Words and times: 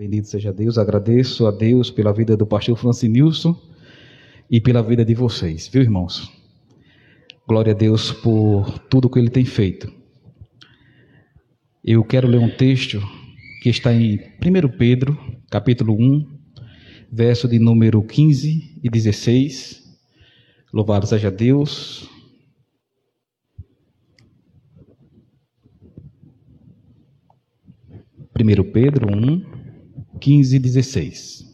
Bendito 0.00 0.28
seja 0.28 0.50
Deus, 0.50 0.78
agradeço 0.78 1.46
a 1.46 1.50
Deus 1.50 1.90
pela 1.90 2.10
vida 2.10 2.34
do 2.34 2.46
pastor 2.46 2.74
Francinilson 2.74 3.54
e 4.50 4.58
pela 4.58 4.82
vida 4.82 5.04
de 5.04 5.12
vocês, 5.12 5.68
viu, 5.68 5.82
irmãos? 5.82 6.32
Glória 7.46 7.74
a 7.74 7.76
Deus 7.76 8.10
por 8.10 8.78
tudo 8.88 9.10
que 9.10 9.18
ele 9.18 9.28
tem 9.28 9.44
feito. 9.44 9.92
Eu 11.84 12.02
quero 12.02 12.26
ler 12.26 12.38
um 12.38 12.48
texto 12.48 12.98
que 13.62 13.68
está 13.68 13.92
em 13.92 14.18
1 14.42 14.78
Pedro, 14.78 15.18
capítulo 15.50 15.92
1, 15.92 16.26
verso 17.12 17.46
de 17.46 17.58
número 17.58 18.02
15 18.02 18.80
e 18.82 18.88
16. 18.88 19.82
Louvado 20.72 21.06
seja 21.06 21.30
Deus. 21.30 22.08
Primeiro 28.32 28.64
Pedro 28.64 29.14
1, 29.14 29.59
15 30.20 30.56
e 30.56 30.58
16. 30.58 31.44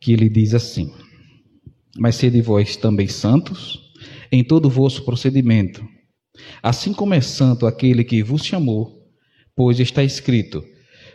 Que 0.00 0.12
ele 0.12 0.28
diz 0.28 0.54
assim: 0.54 0.92
Mas 1.98 2.16
sede 2.16 2.40
vós 2.40 2.76
também 2.76 3.08
santos 3.08 3.92
em 4.30 4.44
todo 4.44 4.70
vosso 4.70 5.04
procedimento, 5.04 5.86
assim 6.62 6.92
como 6.92 7.14
é 7.14 7.20
santo 7.20 7.66
aquele 7.66 8.04
que 8.04 8.22
vos 8.22 8.44
chamou, 8.44 9.10
pois 9.54 9.80
está 9.80 10.04
escrito: 10.04 10.64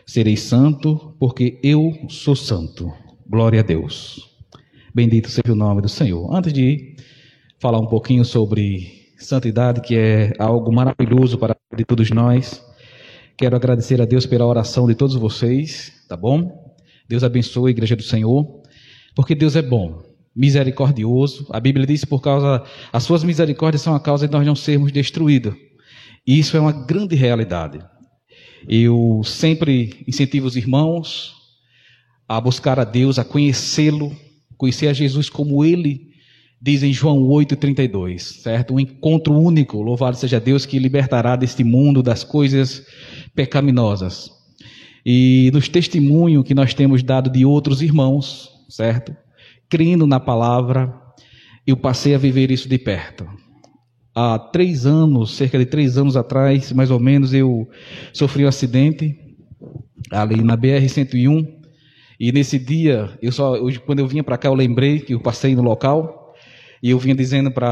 Serei 0.06 0.36
santo, 0.36 1.16
porque 1.18 1.58
eu 1.62 2.06
sou 2.08 2.36
santo. 2.36 2.92
Glória 3.26 3.60
a 3.60 3.62
Deus. 3.62 4.30
Bendito 4.94 5.30
seja 5.30 5.52
o 5.52 5.56
nome 5.56 5.80
do 5.80 5.88
Senhor. 5.88 6.34
Antes 6.34 6.52
de 6.52 6.96
falar 7.58 7.78
um 7.78 7.86
pouquinho 7.86 8.24
sobre 8.24 9.08
santidade, 9.16 9.80
que 9.80 9.96
é 9.96 10.32
algo 10.38 10.70
maravilhoso 10.72 11.38
para 11.38 11.56
de 11.74 11.84
todos 11.84 12.10
nós, 12.10 12.62
quero 13.36 13.56
agradecer 13.56 14.00
a 14.00 14.04
Deus 14.04 14.26
pela 14.26 14.46
oração 14.46 14.86
de 14.86 14.94
todos 14.94 15.14
vocês, 15.16 15.92
tá 16.08 16.16
bom? 16.16 16.74
Deus 17.08 17.24
abençoe 17.24 17.68
a 17.68 17.70
igreja 17.70 17.96
do 17.96 18.02
Senhor, 18.02 18.62
porque 19.14 19.34
Deus 19.34 19.56
é 19.56 19.62
bom, 19.62 20.02
misericordioso. 20.34 21.46
A 21.50 21.60
Bíblia 21.60 21.86
diz 21.86 22.04
por 22.04 22.20
causa 22.20 22.62
as 22.92 23.02
suas 23.02 23.24
misericórdias 23.24 23.82
são 23.82 23.94
a 23.94 24.00
causa 24.00 24.26
de 24.26 24.32
nós 24.32 24.46
não 24.46 24.54
sermos 24.54 24.92
destruídos. 24.92 25.54
E 26.26 26.38
isso 26.38 26.56
é 26.56 26.60
uma 26.60 26.72
grande 26.72 27.16
realidade. 27.16 27.84
Eu 28.68 29.22
sempre 29.24 30.04
incentivo 30.06 30.46
os 30.46 30.56
irmãos 30.56 31.34
a 32.28 32.40
buscar 32.40 32.78
a 32.78 32.84
Deus, 32.84 33.18
a 33.18 33.24
conhecê-lo, 33.24 34.16
conhecer 34.56 34.86
a 34.88 34.92
Jesus 34.92 35.28
como 35.28 35.64
ele 35.64 36.11
diz 36.62 36.82
em 36.82 36.92
João 36.92 37.18
8,32, 37.24 38.20
certo? 38.20 38.74
Um 38.74 38.80
encontro 38.80 39.34
único, 39.34 39.82
louvado 39.82 40.16
seja 40.16 40.38
Deus, 40.38 40.64
que 40.64 40.78
libertará 40.78 41.34
deste 41.34 41.64
mundo 41.64 42.02
das 42.02 42.22
coisas 42.22 42.86
pecaminosas. 43.34 44.30
E 45.04 45.50
nos 45.52 45.68
testemunhos 45.68 46.44
que 46.44 46.54
nós 46.54 46.72
temos 46.72 47.02
dado 47.02 47.28
de 47.28 47.44
outros 47.44 47.82
irmãos, 47.82 48.48
certo? 48.68 49.16
Crendo 49.68 50.06
na 50.06 50.20
palavra, 50.20 50.94
eu 51.66 51.76
passei 51.76 52.14
a 52.14 52.18
viver 52.18 52.52
isso 52.52 52.68
de 52.68 52.78
perto 52.78 53.26
há 54.14 54.38
três 54.38 54.86
anos, 54.86 55.34
cerca 55.34 55.58
de 55.58 55.66
três 55.66 55.96
anos 55.96 56.16
atrás, 56.16 56.72
mais 56.72 56.90
ou 56.90 57.00
menos, 57.00 57.32
eu 57.32 57.68
sofri 58.12 58.44
um 58.44 58.48
acidente 58.48 59.16
ali 60.10 60.42
na 60.42 60.56
BR-101. 60.56 61.46
E 62.20 62.30
nesse 62.30 62.58
dia, 62.58 63.10
eu 63.20 63.32
só, 63.32 63.52
hoje, 63.52 63.80
quando 63.80 63.98
eu 63.98 64.06
vinha 64.06 64.22
para 64.22 64.38
cá, 64.38 64.48
eu 64.48 64.54
lembrei 64.54 65.00
que 65.00 65.14
eu 65.14 65.20
passei 65.20 65.56
no 65.56 65.62
local. 65.62 66.21
E 66.82 66.90
eu 66.90 66.98
vinha 66.98 67.14
dizendo 67.14 67.50
para 67.50 67.68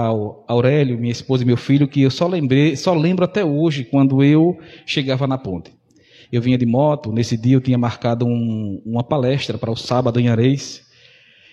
Aurélio, 0.47 0.97
minha 0.97 1.11
esposa 1.11 1.43
e 1.43 1.47
meu 1.47 1.57
filho, 1.57 1.89
que 1.89 2.03
eu 2.03 2.11
só 2.11 2.29
lembrei, 2.29 2.77
só 2.77 2.95
lembro 2.95 3.25
até 3.25 3.45
hoje, 3.45 3.85
quando 3.85 4.23
eu 4.23 4.57
chegava 4.87 5.27
na 5.27 5.37
ponte. 5.37 5.73
Eu 6.31 6.41
vinha 6.41 6.57
de 6.57 6.65
moto, 6.65 7.11
nesse 7.11 7.37
dia 7.37 7.57
eu 7.57 7.61
tinha 7.61 7.77
marcado 7.77 8.25
um, 8.25 8.81
uma 8.87 9.03
palestra 9.03 9.59
para 9.59 9.71
o 9.71 9.77
sábado 9.77 10.21
em 10.21 10.29
Areis. 10.29 10.89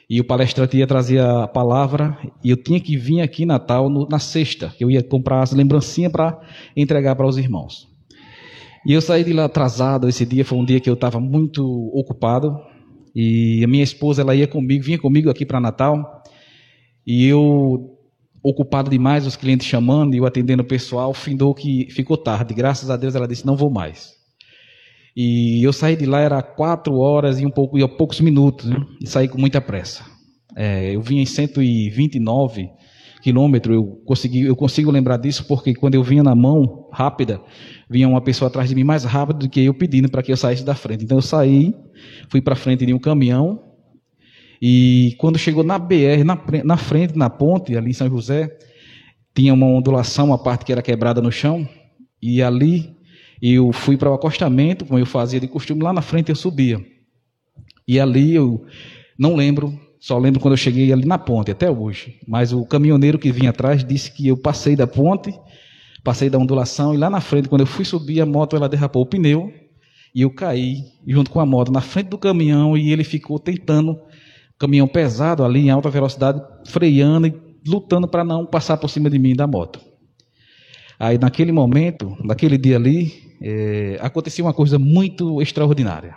E 0.09 0.21
o 0.21 0.23
palestrante 0.23 0.77
ia 0.77 0.87
trazer 0.87 1.19
a 1.19 1.47
palavra 1.47 2.17
e 2.41 2.49
eu 2.49 2.55
tinha 2.55 2.79
que 2.79 2.95
vir 2.95 3.19
aqui 3.19 3.45
Natal 3.45 3.89
no, 3.89 4.07
na 4.07 4.19
sexta, 4.19 4.69
que 4.77 4.83
eu 4.83 4.89
ia 4.89 5.03
comprar 5.03 5.41
as 5.41 5.51
lembrancinhas 5.51 6.11
para 6.11 6.39
entregar 6.77 7.15
para 7.15 7.27
os 7.27 7.37
irmãos. 7.37 7.89
E 8.85 8.93
eu 8.93 9.01
saí 9.01 9.23
de 9.23 9.33
lá 9.33 9.45
atrasado. 9.45 10.07
Esse 10.07 10.25
dia 10.25 10.45
foi 10.45 10.57
um 10.57 10.63
dia 10.63 10.79
que 10.79 10.89
eu 10.89 10.93
estava 10.93 11.19
muito 11.19 11.65
ocupado 11.93 12.57
e 13.13 13.61
a 13.65 13.67
minha 13.67 13.83
esposa 13.83 14.21
ela 14.21 14.33
ia 14.33 14.47
comigo, 14.47 14.85
vinha 14.85 14.99
comigo 14.99 15.29
aqui 15.29 15.45
para 15.45 15.59
Natal 15.59 16.23
e 17.07 17.25
eu 17.25 17.97
ocupado 18.43 18.89
demais, 18.89 19.25
os 19.25 19.37
clientes 19.37 19.65
chamando 19.65 20.13
e 20.13 20.17
eu 20.17 20.25
atendendo 20.25 20.61
o 20.61 20.67
pessoal, 20.67 21.13
findou 21.13 21.55
que 21.55 21.87
ficou 21.89 22.17
tarde. 22.17 22.53
Graças 22.53 22.89
a 22.89 22.97
Deus 22.97 23.15
ela 23.15 23.27
disse 23.27 23.45
não 23.45 23.55
vou 23.55 23.71
mais. 23.71 24.11
E 25.15 25.63
eu 25.63 25.71
saí 25.71 25.95
de 25.95 26.05
lá, 26.05 26.19
era 26.19 26.43
quatro 26.43 26.97
horas 26.97 27.39
e 27.39 27.45
um 27.45 27.49
pouco, 27.49 27.79
e 27.79 27.87
poucos 27.87 28.19
minutos, 28.19 28.69
né? 28.69 28.77
e 29.01 29.07
saí 29.07 29.27
com 29.27 29.39
muita 29.39 29.61
pressa. 29.61 30.05
É, 30.55 30.93
eu 30.93 31.01
vinha 31.01 31.21
em 31.21 31.25
129 31.25 32.69
quilômetros, 33.21 33.75
eu, 33.75 33.83
consegui, 34.05 34.41
eu 34.41 34.55
consigo 34.55 34.91
lembrar 34.91 35.17
disso 35.17 35.45
porque 35.47 35.73
quando 35.73 35.95
eu 35.95 36.03
vinha 36.03 36.23
na 36.23 36.35
mão 36.35 36.87
rápida, 36.91 37.41
vinha 37.89 38.07
uma 38.07 38.21
pessoa 38.21 38.47
atrás 38.47 38.69
de 38.69 38.75
mim 38.75 38.83
mais 38.83 39.03
rápido 39.05 39.39
do 39.39 39.49
que 39.49 39.63
eu 39.63 39.73
pedindo 39.73 40.09
para 40.09 40.21
que 40.21 40.31
eu 40.31 40.37
saísse 40.37 40.63
da 40.63 40.75
frente. 40.75 41.03
Então 41.03 41.17
eu 41.17 41.21
saí, 41.21 41.73
fui 42.29 42.41
para 42.41 42.55
frente 42.55 42.85
de 42.85 42.93
um 42.93 42.99
caminhão, 42.99 43.66
e 44.61 45.15
quando 45.17 45.37
chegou 45.37 45.63
na 45.63 45.77
BR, 45.77 46.23
na, 46.25 46.39
na 46.63 46.77
frente, 46.77 47.17
na 47.17 47.29
ponte, 47.29 47.75
ali 47.75 47.91
em 47.91 47.93
São 47.93 48.09
José, 48.09 48.57
tinha 49.35 49.53
uma 49.53 49.67
ondulação, 49.67 50.27
uma 50.27 50.37
parte 50.37 50.65
que 50.65 50.71
era 50.71 50.81
quebrada 50.81 51.21
no 51.21 51.31
chão, 51.31 51.67
e 52.21 52.41
ali 52.41 52.95
eu 53.41 53.71
fui 53.71 53.97
para 53.97 54.09
o 54.09 54.13
acostamento, 54.13 54.85
como 54.85 54.99
eu 54.99 55.05
fazia 55.05 55.39
de 55.39 55.47
costume, 55.47 55.83
lá 55.83 55.93
na 55.93 56.01
frente 56.01 56.29
eu 56.29 56.35
subia. 56.35 56.83
E 57.87 57.99
ali 57.99 58.33
eu 58.33 58.65
não 59.17 59.35
lembro, 59.35 59.79
só 59.99 60.17
lembro 60.17 60.39
quando 60.39 60.53
eu 60.53 60.57
cheguei 60.57 60.91
ali 60.91 61.05
na 61.05 61.17
ponte, 61.17 61.51
até 61.51 61.69
hoje. 61.69 62.19
Mas 62.27 62.51
o 62.51 62.65
caminhoneiro 62.65 63.19
que 63.19 63.31
vinha 63.31 63.51
atrás 63.51 63.83
disse 63.83 64.11
que 64.11 64.27
eu 64.27 64.37
passei 64.37 64.75
da 64.75 64.87
ponte, 64.87 65.33
passei 66.03 66.29
da 66.29 66.37
ondulação, 66.37 66.93
e 66.93 66.97
lá 66.97 67.09
na 67.09 67.21
frente, 67.21 67.47
quando 67.47 67.61
eu 67.61 67.67
fui 67.67 67.85
subir, 67.85 68.21
a 68.21 68.25
moto 68.25 68.55
ela 68.55 68.67
derrapou 68.67 69.03
o 69.03 69.05
pneu, 69.05 69.53
e 70.15 70.21
eu 70.21 70.31
caí 70.31 70.83
junto 71.05 71.29
com 71.29 71.39
a 71.39 71.45
moto 71.45 71.71
na 71.71 71.81
frente 71.81 72.07
do 72.07 72.17
caminhão, 72.17 72.75
e 72.75 72.91
ele 72.91 73.03
ficou 73.03 73.37
tentando, 73.37 73.99
caminhão 74.59 74.87
pesado 74.87 75.43
ali 75.43 75.61
em 75.61 75.69
alta 75.69 75.89
velocidade, 75.89 76.41
freando 76.65 77.27
e 77.27 77.33
lutando 77.67 78.07
para 78.07 78.23
não 78.23 78.45
passar 78.45 78.77
por 78.77 78.89
cima 78.89 79.09
de 79.09 79.19
mim 79.19 79.35
da 79.35 79.45
moto. 79.45 79.79
Aí 80.99 81.17
naquele 81.17 81.51
momento, 81.51 82.17
naquele 82.23 82.57
dia 82.57 82.75
ali, 82.75 83.35
é, 83.41 83.97
aconteceu 84.01 84.45
uma 84.45 84.53
coisa 84.53 84.79
muito 84.79 85.41
extraordinária. 85.41 86.15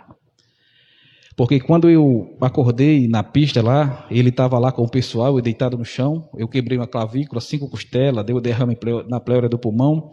Porque 1.35 1.59
quando 1.59 1.89
eu 1.89 2.35
acordei 2.41 3.07
na 3.07 3.23
pista 3.23 3.61
lá, 3.61 4.05
ele 4.11 4.29
estava 4.29 4.59
lá 4.59 4.71
com 4.71 4.83
o 4.83 4.89
pessoal, 4.89 5.37
eu 5.37 5.41
deitado 5.41 5.77
no 5.77 5.85
chão, 5.85 6.29
eu 6.37 6.47
quebrei 6.47 6.77
uma 6.77 6.87
clavícula, 6.87 7.39
cinco 7.39 7.69
costelas, 7.69 8.25
deu 8.25 8.41
derrame 8.41 8.77
na 9.07 9.19
pleura 9.19 9.47
do 9.47 9.57
pulmão, 9.57 10.11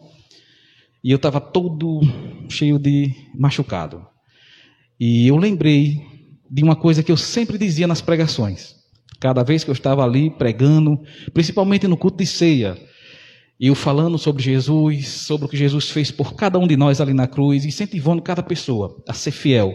e 1.03 1.11
eu 1.11 1.17
estava 1.17 1.41
todo 1.41 2.01
cheio 2.49 2.79
de 2.79 3.13
machucado. 3.35 4.07
E 4.99 5.27
eu 5.27 5.37
lembrei 5.37 6.01
de 6.51 6.63
uma 6.63 6.77
coisa 6.77 7.03
que 7.03 7.13
eu 7.13 7.17
sempre 7.17 7.59
dizia 7.59 7.87
nas 7.87 8.01
pregações. 8.01 8.77
Cada 9.21 9.43
vez 9.43 9.65
que 9.65 9.71
eu 9.71 9.75
estava 9.75 10.05
ali 10.05 10.31
pregando, 10.31 11.01
principalmente 11.35 11.89
no 11.89 11.97
culto 11.97 12.19
de 12.19 12.27
ceia, 12.27 12.79
eu 13.61 13.75
falando 13.75 14.17
sobre 14.17 14.43
Jesus, 14.43 15.09
sobre 15.09 15.47
o 15.47 15.49
que 15.49 15.57
Jesus 15.57 15.91
fez 15.91 16.11
por 16.11 16.35
cada 16.35 16.59
um 16.59 16.67
de 16.67 16.77
nós 16.77 17.01
ali 17.01 17.13
na 17.13 17.27
cruz, 17.27 17.65
incentivando 17.65 18.23
cada 18.23 18.43
pessoa 18.43 19.03
a 19.09 19.13
ser 19.13 19.33
fiel, 19.33 19.75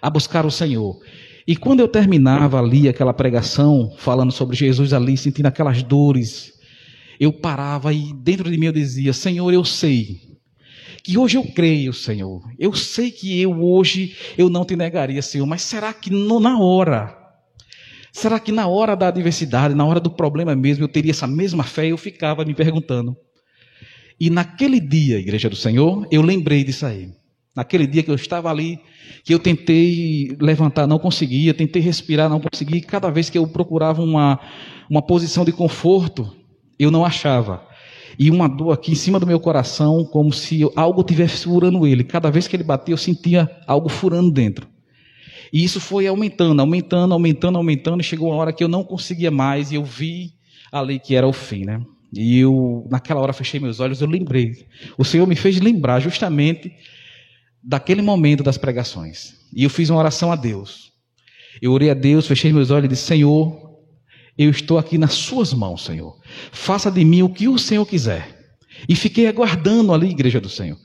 a 0.00 0.08
buscar 0.08 0.46
o 0.46 0.50
Senhor. 0.50 0.98
E 1.46 1.56
quando 1.56 1.80
eu 1.80 1.88
terminava 1.88 2.58
ali 2.58 2.88
aquela 2.88 3.12
pregação, 3.12 3.92
falando 3.98 4.32
sobre 4.32 4.56
Jesus 4.56 4.92
ali, 4.92 5.16
sentindo 5.16 5.46
aquelas 5.46 5.82
dores, 5.82 6.52
eu 7.18 7.32
parava 7.32 7.92
e 7.92 8.12
dentro 8.14 8.50
de 8.50 8.56
mim 8.56 8.66
eu 8.66 8.72
dizia: 8.72 9.12
Senhor, 9.12 9.52
eu 9.52 9.64
sei 9.64 10.33
que 11.04 11.18
hoje 11.18 11.36
eu 11.36 11.44
creio, 11.44 11.92
Senhor. 11.92 12.42
Eu 12.58 12.72
sei 12.72 13.10
que 13.10 13.40
eu 13.40 13.62
hoje 13.62 14.16
eu 14.36 14.48
não 14.48 14.64
te 14.64 14.74
negaria, 14.74 15.22
Senhor, 15.22 15.46
mas 15.46 15.62
será 15.62 15.92
que 15.92 16.10
no, 16.10 16.40
na 16.40 16.58
hora 16.58 17.22
Será 18.14 18.38
que 18.38 18.52
na 18.52 18.68
hora 18.68 18.94
da 18.94 19.08
adversidade, 19.08 19.74
na 19.74 19.84
hora 19.84 19.98
do 19.98 20.08
problema 20.08 20.54
mesmo, 20.54 20.84
eu 20.84 20.88
teria 20.88 21.10
essa 21.10 21.26
mesma 21.26 21.64
fé? 21.64 21.88
Eu 21.88 21.96
ficava 21.96 22.44
me 22.44 22.54
perguntando. 22.54 23.16
E 24.20 24.30
naquele 24.30 24.78
dia, 24.78 25.18
igreja 25.18 25.50
do 25.50 25.56
Senhor, 25.56 26.06
eu 26.12 26.22
lembrei 26.22 26.62
disso 26.62 26.86
aí. 26.86 27.10
Naquele 27.56 27.88
dia 27.88 28.04
que 28.04 28.10
eu 28.12 28.14
estava 28.14 28.48
ali, 28.48 28.78
que 29.24 29.34
eu 29.34 29.40
tentei 29.40 30.36
levantar, 30.40 30.86
não 30.86 30.98
conseguia, 30.98 31.52
tentei 31.52 31.82
respirar, 31.82 32.30
não 32.30 32.40
conseguia. 32.40 32.80
Cada 32.82 33.10
vez 33.10 33.28
que 33.28 33.36
eu 33.36 33.48
procurava 33.48 34.00
uma, 34.00 34.38
uma 34.88 35.02
posição 35.02 35.44
de 35.44 35.50
conforto, 35.50 36.32
eu 36.78 36.92
não 36.92 37.04
achava. 37.04 37.66
E 38.18 38.30
uma 38.30 38.48
dor 38.48 38.72
aqui 38.72 38.92
em 38.92 38.94
cima 38.94 39.18
do 39.18 39.26
meu 39.26 39.40
coração, 39.40 40.04
como 40.04 40.32
se 40.32 40.60
algo 40.76 41.02
tivesse 41.02 41.44
furando 41.44 41.86
ele. 41.86 42.04
Cada 42.04 42.30
vez 42.30 42.46
que 42.46 42.56
ele 42.56 42.64
batia, 42.64 42.92
eu 42.92 42.98
sentia 42.98 43.50
algo 43.66 43.88
furando 43.88 44.30
dentro. 44.30 44.66
E 45.52 45.62
isso 45.62 45.80
foi 45.80 46.06
aumentando, 46.06 46.60
aumentando, 46.60 47.14
aumentando, 47.14 47.56
aumentando, 47.56 48.00
e 48.00 48.04
chegou 48.04 48.30
uma 48.30 48.36
hora 48.36 48.52
que 48.52 48.64
eu 48.64 48.68
não 48.68 48.82
conseguia 48.82 49.30
mais, 49.30 49.70
e 49.70 49.76
eu 49.76 49.84
vi 49.84 50.32
ali 50.72 50.98
que 50.98 51.14
era 51.14 51.26
o 51.26 51.32
fim, 51.32 51.64
né? 51.64 51.80
E 52.12 52.38
eu, 52.38 52.86
naquela 52.90 53.20
hora, 53.20 53.32
fechei 53.32 53.60
meus 53.60 53.80
olhos, 53.80 54.00
eu 54.00 54.08
lembrei. 54.08 54.52
O 54.96 55.04
Senhor 55.04 55.26
me 55.26 55.36
fez 55.36 55.60
lembrar 55.60 56.00
justamente 56.00 56.72
daquele 57.62 58.02
momento 58.02 58.42
das 58.42 58.58
pregações. 58.58 59.34
E 59.54 59.64
eu 59.64 59.70
fiz 59.70 59.90
uma 59.90 59.98
oração 59.98 60.30
a 60.30 60.36
Deus. 60.36 60.92
Eu 61.62 61.72
orei 61.72 61.90
a 61.90 61.94
Deus, 61.94 62.26
fechei 62.26 62.52
meus 62.52 62.70
olhos 62.70 62.86
e 62.86 62.88
disse: 62.88 63.04
Senhor, 63.04 63.63
eu 64.36 64.50
estou 64.50 64.78
aqui 64.78 64.98
nas 64.98 65.14
Suas 65.14 65.52
mãos, 65.52 65.84
Senhor. 65.84 66.16
Faça 66.50 66.90
de 66.90 67.04
mim 67.04 67.22
o 67.22 67.28
que 67.28 67.48
o 67.48 67.58
Senhor 67.58 67.86
quiser. 67.86 68.56
E 68.88 68.94
fiquei 68.94 69.26
aguardando 69.26 69.92
ali, 69.92 70.10
igreja 70.10 70.40
do 70.40 70.48
Senhor. 70.48 70.78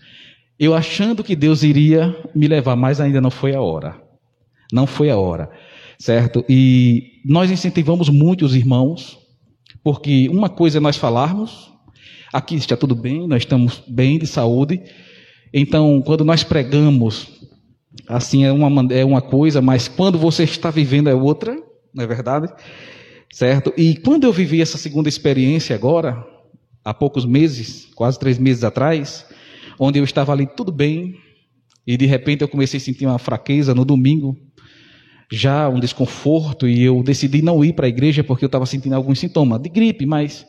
Eu 0.59 0.75
achando 0.75 1.23
que 1.23 1.35
Deus 1.35 1.63
iria 1.63 2.15
me 2.35 2.47
levar, 2.47 2.75
mas 2.75 2.99
ainda 2.99 3.19
não 3.21 3.31
foi 3.31 3.55
a 3.55 3.61
hora. 3.61 3.99
Não 4.71 4.85
foi 4.85 5.09
a 5.09 5.17
hora, 5.17 5.49
certo? 5.97 6.45
E 6.47 7.21
nós 7.25 7.49
incentivamos 7.49 8.09
muito 8.09 8.45
os 8.45 8.53
irmãos, 8.53 9.17
porque 9.83 10.29
uma 10.29 10.49
coisa 10.49 10.77
é 10.77 10.81
nós 10.81 10.97
falarmos, 10.97 11.71
aqui 12.31 12.55
está 12.55 12.77
tudo 12.77 12.93
bem, 12.93 13.27
nós 13.27 13.41
estamos 13.43 13.81
bem 13.87 14.19
de 14.19 14.27
saúde. 14.27 14.81
Então, 15.51 16.03
quando 16.05 16.23
nós 16.23 16.43
pregamos, 16.43 17.27
assim 18.07 18.45
é 18.45 18.51
uma, 18.51 18.93
é 18.93 19.03
uma 19.03 19.21
coisa, 19.21 19.61
mas 19.61 19.87
quando 19.87 20.19
você 20.19 20.43
está 20.43 20.69
vivendo 20.69 21.09
é 21.09 21.15
outra, 21.15 21.55
não 21.93 22.03
é 22.03 22.07
verdade? 22.07 22.47
Certo? 23.31 23.73
E 23.77 23.95
quando 23.95 24.23
eu 24.25 24.33
vivi 24.33 24.61
essa 24.61 24.77
segunda 24.77 25.07
experiência 25.07 25.75
agora, 25.75 26.25
há 26.83 26.93
poucos 26.93 27.25
meses, 27.25 27.87
quase 27.95 28.19
três 28.19 28.39
meses 28.39 28.63
atrás, 28.63 29.25
onde 29.79 29.99
eu 29.99 30.03
estava 30.03 30.31
ali 30.31 30.47
tudo 30.47 30.71
bem, 30.71 31.15
e 31.85 31.95
de 31.95 32.05
repente 32.05 32.41
eu 32.41 32.47
comecei 32.47 32.77
a 32.77 32.81
sentir 32.81 33.05
uma 33.05 33.19
fraqueza 33.19 33.73
no 33.75 33.85
domingo, 33.85 34.35
já 35.31 35.69
um 35.69 35.79
desconforto, 35.79 36.67
e 36.67 36.81
eu 36.81 37.03
decidi 37.03 37.41
não 37.41 37.63
ir 37.63 37.73
para 37.73 37.85
a 37.85 37.89
igreja 37.89 38.23
porque 38.23 38.43
eu 38.43 38.47
estava 38.47 38.65
sentindo 38.65 38.95
alguns 38.95 39.19
sintomas 39.19 39.61
de 39.61 39.69
gripe, 39.69 40.05
mas 40.05 40.45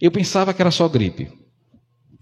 eu 0.00 0.10
pensava 0.10 0.54
que 0.54 0.62
era 0.62 0.70
só 0.70 0.88
gripe. 0.88 1.28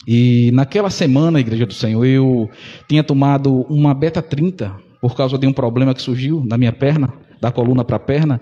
E 0.07 0.51
naquela 0.55 0.89
semana, 0.89 1.39
Igreja 1.39 1.67
do 1.67 1.75
Senhor, 1.75 2.03
eu 2.07 2.49
tinha 2.89 3.05
tomado 3.05 3.67
uma 3.69 3.93
beta 3.93 4.23
30 4.23 4.75
por 5.03 5.15
causa 5.15 5.37
de 5.37 5.47
um 5.47 5.53
problema 5.53 5.93
que 5.93 6.01
surgiu 6.01 6.43
na 6.47 6.57
minha 6.57 6.73
perna, 6.73 7.13
da 7.41 7.53
coluna 7.53 7.85
para 7.85 7.97
a 7.97 8.01
perna, 8.01 8.41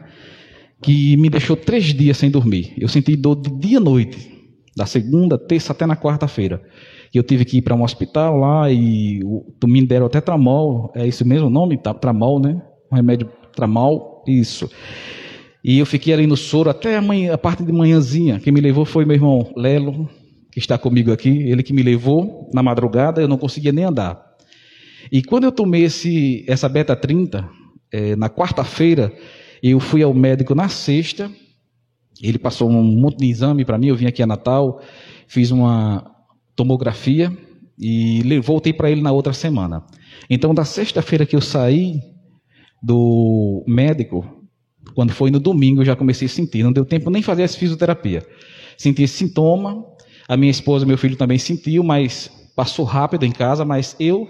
que 0.83 1.17
me 1.17 1.29
deixou 1.29 1.57
três 1.57 1.85
dias 1.87 2.17
sem 2.17 2.31
dormir. 2.31 2.75
Eu 2.79 2.89
senti 2.89 3.17
dor 3.17 3.37
de 3.37 3.51
dia 3.51 3.79
e 3.79 3.81
noite, 3.81 4.33
da 4.77 4.87
segunda, 4.87 5.39
terça 5.39 5.73
até 5.73 5.87
na 5.87 5.97
quarta-feira. 5.97 6.63
Eu 7.15 7.23
tive 7.23 7.45
que 7.45 7.59
ir 7.59 7.63
para 7.63 7.75
um 7.75 7.83
hospital 7.83 8.37
lá 8.37 8.71
e 8.71 9.21
me 9.65 9.87
deram 9.87 10.07
até 10.07 10.21
tramol, 10.21 10.93
é 10.95 11.07
isso 11.07 11.27
mesmo 11.27 11.47
o 11.47 11.51
nome? 11.51 11.79
Tá, 11.79 11.95
tramol, 11.95 12.39
né? 12.39 12.61
Um 12.93 12.97
remédio 12.97 13.31
tramol, 13.55 14.23
isso. 14.27 14.69
E 15.65 15.79
eu 15.79 15.87
fiquei 15.87 16.13
ali 16.13 16.27
no 16.27 16.37
soro 16.37 16.71
até 16.71 16.97
a, 16.97 17.03
manhã, 17.03 17.33
a 17.33 17.39
parte 17.39 17.65
de 17.65 17.73
manhãzinha. 17.73 18.39
Quem 18.39 18.53
me 18.53 18.61
levou 18.61 18.85
foi 18.85 19.05
meu 19.05 19.17
irmão 19.17 19.53
Lelo, 19.57 20.09
que 20.53 20.59
está 20.59 20.79
comigo 20.79 21.11
aqui. 21.11 21.29
Ele 21.29 21.63
que 21.63 21.73
me 21.73 21.83
levou 21.83 22.49
na 22.53 22.63
madrugada, 22.63 23.21
eu 23.21 23.27
não 23.27 23.39
conseguia 23.39 23.73
nem 23.73 23.85
andar. 23.85 24.23
E 25.11 25.23
quando 25.23 25.45
eu 25.45 25.53
tomei 25.53 25.85
esse, 25.85 26.45
essa 26.47 26.69
beta 26.69 26.95
30, 26.95 27.49
é, 27.93 28.15
na 28.15 28.29
quarta-feira, 28.29 29.13
eu 29.63 29.81
fui 29.81 30.03
ao 30.03 30.15
médico 30.15 30.55
na 30.55 30.69
sexta, 30.69 31.31
ele 32.21 32.39
passou 32.39 32.71
um 32.71 32.83
monte 32.83 33.19
de 33.19 33.27
exame 33.27 33.65
para 33.65 33.79
mim, 33.79 33.89
eu 33.89 33.97
vim 33.97 34.07
aqui 34.07 34.23
a 34.23 34.27
Natal, 34.27 34.81
fiz 35.27 35.51
uma 35.51 36.11
tomografia 36.55 37.31
e 37.79 38.23
voltei 38.41 38.73
para 38.73 38.91
ele 38.91 39.03
na 39.03 39.13
outra 39.13 39.33
semana. 39.33 39.85
Então, 40.31 40.55
da 40.55 40.65
sexta-feira 40.65 41.27
que 41.27 41.37
eu 41.37 41.41
saí 41.41 42.01
do 42.83 43.63
médico, 43.67 44.25
quando 44.95 45.13
foi 45.13 45.31
no 45.31 45.39
domingo, 45.39 45.83
eu 45.83 45.85
já 45.85 45.95
comecei 45.95 46.27
a 46.27 46.31
sentir. 46.31 46.63
Não 46.63 46.73
deu 46.73 46.85
tempo 46.85 47.11
nem 47.11 47.23
fazer 47.23 47.43
essa 47.43 47.59
fisioterapia. 47.59 48.23
Senti 48.79 49.03
esse 49.03 49.15
sintoma. 49.15 49.85
A 50.29 50.37
minha 50.37 50.51
esposa 50.51 50.85
e 50.85 50.89
meu 50.89 50.99
filho 50.99 51.17
também 51.17 51.39
sentiu, 51.39 51.85
mas 51.85 52.31
passou 52.57 52.85
rápido 52.85 53.25
em 53.25 53.31
casa. 53.31 53.65
Mas 53.65 53.95
eu 54.01 54.27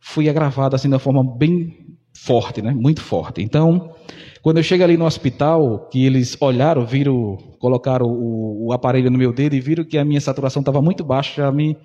fui 0.00 0.28
agravado 0.28 0.74
assim 0.74 0.88
de 0.88 0.94
uma 0.94 0.98
forma 0.98 1.22
bem 1.36 1.91
forte, 2.24 2.62
né? 2.62 2.72
Muito 2.72 3.00
forte. 3.00 3.42
Então, 3.42 3.94
quando 4.42 4.58
eu 4.58 4.62
chego 4.62 4.84
ali 4.84 4.96
no 4.96 5.04
hospital, 5.04 5.88
que 5.90 6.04
eles 6.04 6.36
olharam, 6.40 6.86
viram, 6.86 7.36
colocaram 7.58 8.06
o, 8.06 8.68
o 8.68 8.72
aparelho 8.72 9.10
no 9.10 9.18
meu 9.18 9.32
dedo 9.32 9.56
e 9.56 9.60
viram 9.60 9.84
que 9.84 9.98
a 9.98 10.04
minha 10.04 10.20
saturação 10.20 10.60
estava 10.60 10.80
muito 10.80 11.02
baixa, 11.02 11.42
já 11.42 11.50
me 11.50 11.76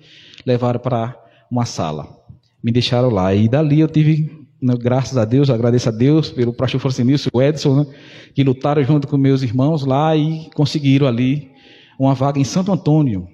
levaram 0.46 0.78
para 0.78 1.16
uma 1.50 1.64
sala. 1.64 2.06
Me 2.62 2.70
deixaram 2.70 3.10
lá. 3.10 3.34
E 3.34 3.48
dali 3.48 3.80
eu 3.80 3.88
tive, 3.88 4.30
né, 4.62 4.74
graças 4.78 5.16
a 5.16 5.24
Deus, 5.24 5.50
agradeço 5.50 5.88
a 5.88 5.92
Deus 5.92 6.30
pelo 6.30 6.52
pastor 6.52 6.80
e 6.80 7.28
o 7.32 7.42
Edson, 7.42 7.80
né, 7.80 7.86
que 8.32 8.44
lutaram 8.44 8.82
junto 8.84 9.08
com 9.08 9.16
meus 9.16 9.42
irmãos 9.42 9.84
lá 9.84 10.16
e 10.16 10.48
conseguiram 10.54 11.08
ali 11.08 11.50
uma 11.98 12.14
vaga 12.14 12.38
em 12.38 12.44
Santo 12.44 12.70
Antônio. 12.70 13.26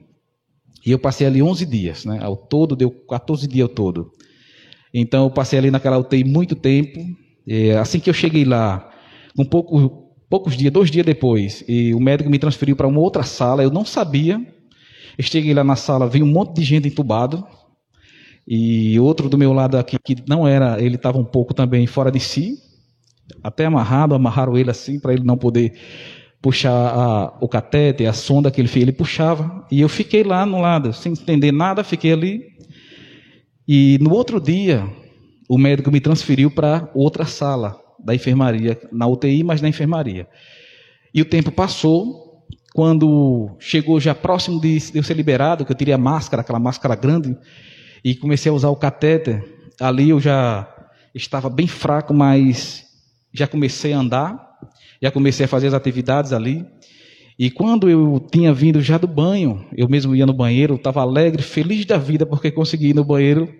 E 0.86 0.90
eu 0.90 0.98
passei 0.98 1.26
ali 1.26 1.42
11 1.42 1.66
dias, 1.66 2.04
né? 2.04 2.18
Ao 2.22 2.36
todo, 2.36 2.76
deu 2.76 2.90
14 2.90 3.46
dias 3.46 3.68
ao 3.68 3.74
todo. 3.74 4.10
Então, 4.94 5.24
eu 5.24 5.30
passei 5.30 5.58
ali 5.58 5.70
naquela 5.72 5.98
UTI 5.98 6.22
muito 6.22 6.54
tempo. 6.54 7.00
assim 7.80 7.98
que 7.98 8.08
eu 8.08 8.14
cheguei 8.14 8.44
lá, 8.44 8.88
um 9.36 9.44
pouco, 9.44 10.14
poucos 10.30 10.56
dias, 10.56 10.72
dois 10.72 10.90
dias 10.90 11.04
depois, 11.04 11.64
e 11.68 11.92
o 11.92 12.00
médico 12.00 12.30
me 12.30 12.38
transferiu 12.38 12.76
para 12.76 12.86
uma 12.86 13.00
outra 13.00 13.24
sala, 13.24 13.62
eu 13.62 13.70
não 13.70 13.84
sabia. 13.84 14.40
Eu 15.18 15.24
cheguei 15.24 15.52
lá 15.52 15.64
na 15.64 15.76
sala, 15.76 16.08
vi 16.08 16.22
um 16.22 16.26
monte 16.26 16.54
de 16.54 16.62
gente 16.64 16.88
entubado, 16.88 17.44
e 18.46 18.98
outro 19.00 19.28
do 19.28 19.38
meu 19.38 19.52
lado 19.52 19.76
aqui, 19.76 19.98
que 19.98 20.16
não 20.28 20.46
era, 20.46 20.80
ele 20.82 20.96
estava 20.96 21.18
um 21.18 21.24
pouco 21.24 21.54
também 21.54 21.86
fora 21.86 22.10
de 22.10 22.20
si, 22.20 22.54
até 23.42 23.66
amarrado, 23.66 24.14
amarraram 24.14 24.56
ele 24.56 24.70
assim, 24.70 25.00
para 25.00 25.12
ele 25.12 25.24
não 25.24 25.36
poder 25.36 25.72
puxar 26.42 26.70
a, 26.72 27.38
o 27.40 27.48
catete, 27.48 28.04
a 28.04 28.12
sonda 28.12 28.50
que 28.50 28.60
ele 28.60 28.68
fez, 28.68 28.82
ele 28.82 28.92
puxava, 28.92 29.66
e 29.72 29.80
eu 29.80 29.88
fiquei 29.88 30.22
lá 30.22 30.44
no 30.44 30.60
lado, 30.60 30.92
sem 30.92 31.12
entender 31.12 31.52
nada, 31.52 31.82
fiquei 31.82 32.12
ali. 32.12 32.53
E 33.66 33.98
no 34.00 34.12
outro 34.12 34.40
dia, 34.40 34.86
o 35.48 35.56
médico 35.56 35.90
me 35.90 36.00
transferiu 36.00 36.50
para 36.50 36.90
outra 36.94 37.24
sala, 37.24 37.80
da 37.98 38.14
enfermaria, 38.14 38.78
na 38.92 39.06
UTI, 39.06 39.42
mas 39.42 39.62
na 39.62 39.68
enfermaria. 39.68 40.28
E 41.14 41.22
o 41.22 41.24
tempo 41.24 41.50
passou, 41.50 42.44
quando 42.74 43.56
chegou 43.58 43.98
já 43.98 44.14
próximo 44.14 44.60
de, 44.60 44.78
eu 44.94 45.02
ser 45.02 45.14
liberado, 45.14 45.64
que 45.64 45.72
eu 45.72 45.76
tirei 45.76 45.94
a 45.94 45.98
máscara, 45.98 46.42
aquela 46.42 46.58
máscara 46.58 46.94
grande, 46.94 47.36
e 48.04 48.14
comecei 48.14 48.50
a 48.50 48.54
usar 48.54 48.68
o 48.68 48.76
catéter, 48.76 49.42
ali 49.80 50.10
eu 50.10 50.20
já 50.20 50.68
estava 51.14 51.48
bem 51.48 51.66
fraco, 51.66 52.12
mas 52.12 52.84
já 53.32 53.46
comecei 53.46 53.92
a 53.92 53.98
andar, 53.98 54.58
já 55.00 55.10
comecei 55.10 55.46
a 55.46 55.48
fazer 55.48 55.68
as 55.68 55.74
atividades 55.74 56.32
ali. 56.32 56.66
E 57.38 57.50
quando 57.50 57.90
eu 57.90 58.24
tinha 58.30 58.54
vindo 58.54 58.80
já 58.80 58.96
do 58.96 59.08
banho, 59.08 59.64
eu 59.76 59.88
mesmo 59.88 60.14
ia 60.14 60.24
no 60.24 60.32
banheiro, 60.32 60.76
estava 60.76 61.00
alegre, 61.00 61.42
feliz 61.42 61.84
da 61.84 61.98
vida, 61.98 62.24
porque 62.24 62.50
consegui 62.50 62.90
ir 62.90 62.94
no 62.94 63.04
banheiro. 63.04 63.52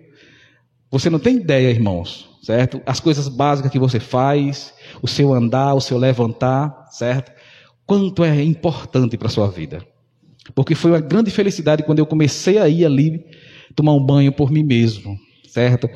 Você 0.89 1.09
não 1.09 1.19
tem 1.19 1.37
ideia, 1.37 1.69
irmãos, 1.69 2.29
certo? 2.41 2.81
As 2.85 2.99
coisas 2.99 3.27
básicas 3.27 3.71
que 3.71 3.79
você 3.79 3.99
faz, 3.99 4.73
o 5.01 5.07
seu 5.07 5.33
andar, 5.33 5.73
o 5.73 5.81
seu 5.81 5.97
levantar, 5.97 6.87
certo? 6.89 7.31
Quanto 7.85 8.23
é 8.23 8.41
importante 8.41 9.17
para 9.17 9.27
a 9.27 9.31
sua 9.31 9.49
vida. 9.49 9.85
Porque 10.53 10.73
foi 10.73 10.91
uma 10.91 11.01
grande 11.01 11.31
felicidade 11.31 11.83
quando 11.83 11.99
eu 11.99 12.05
comecei 12.05 12.57
a 12.57 12.69
ir 12.69 12.85
ali 12.85 13.25
tomar 13.75 13.93
um 13.93 14.03
banho 14.03 14.31
por 14.31 14.51
mim 14.51 14.63
mesmo, 14.63 15.17
certo? 15.47 15.89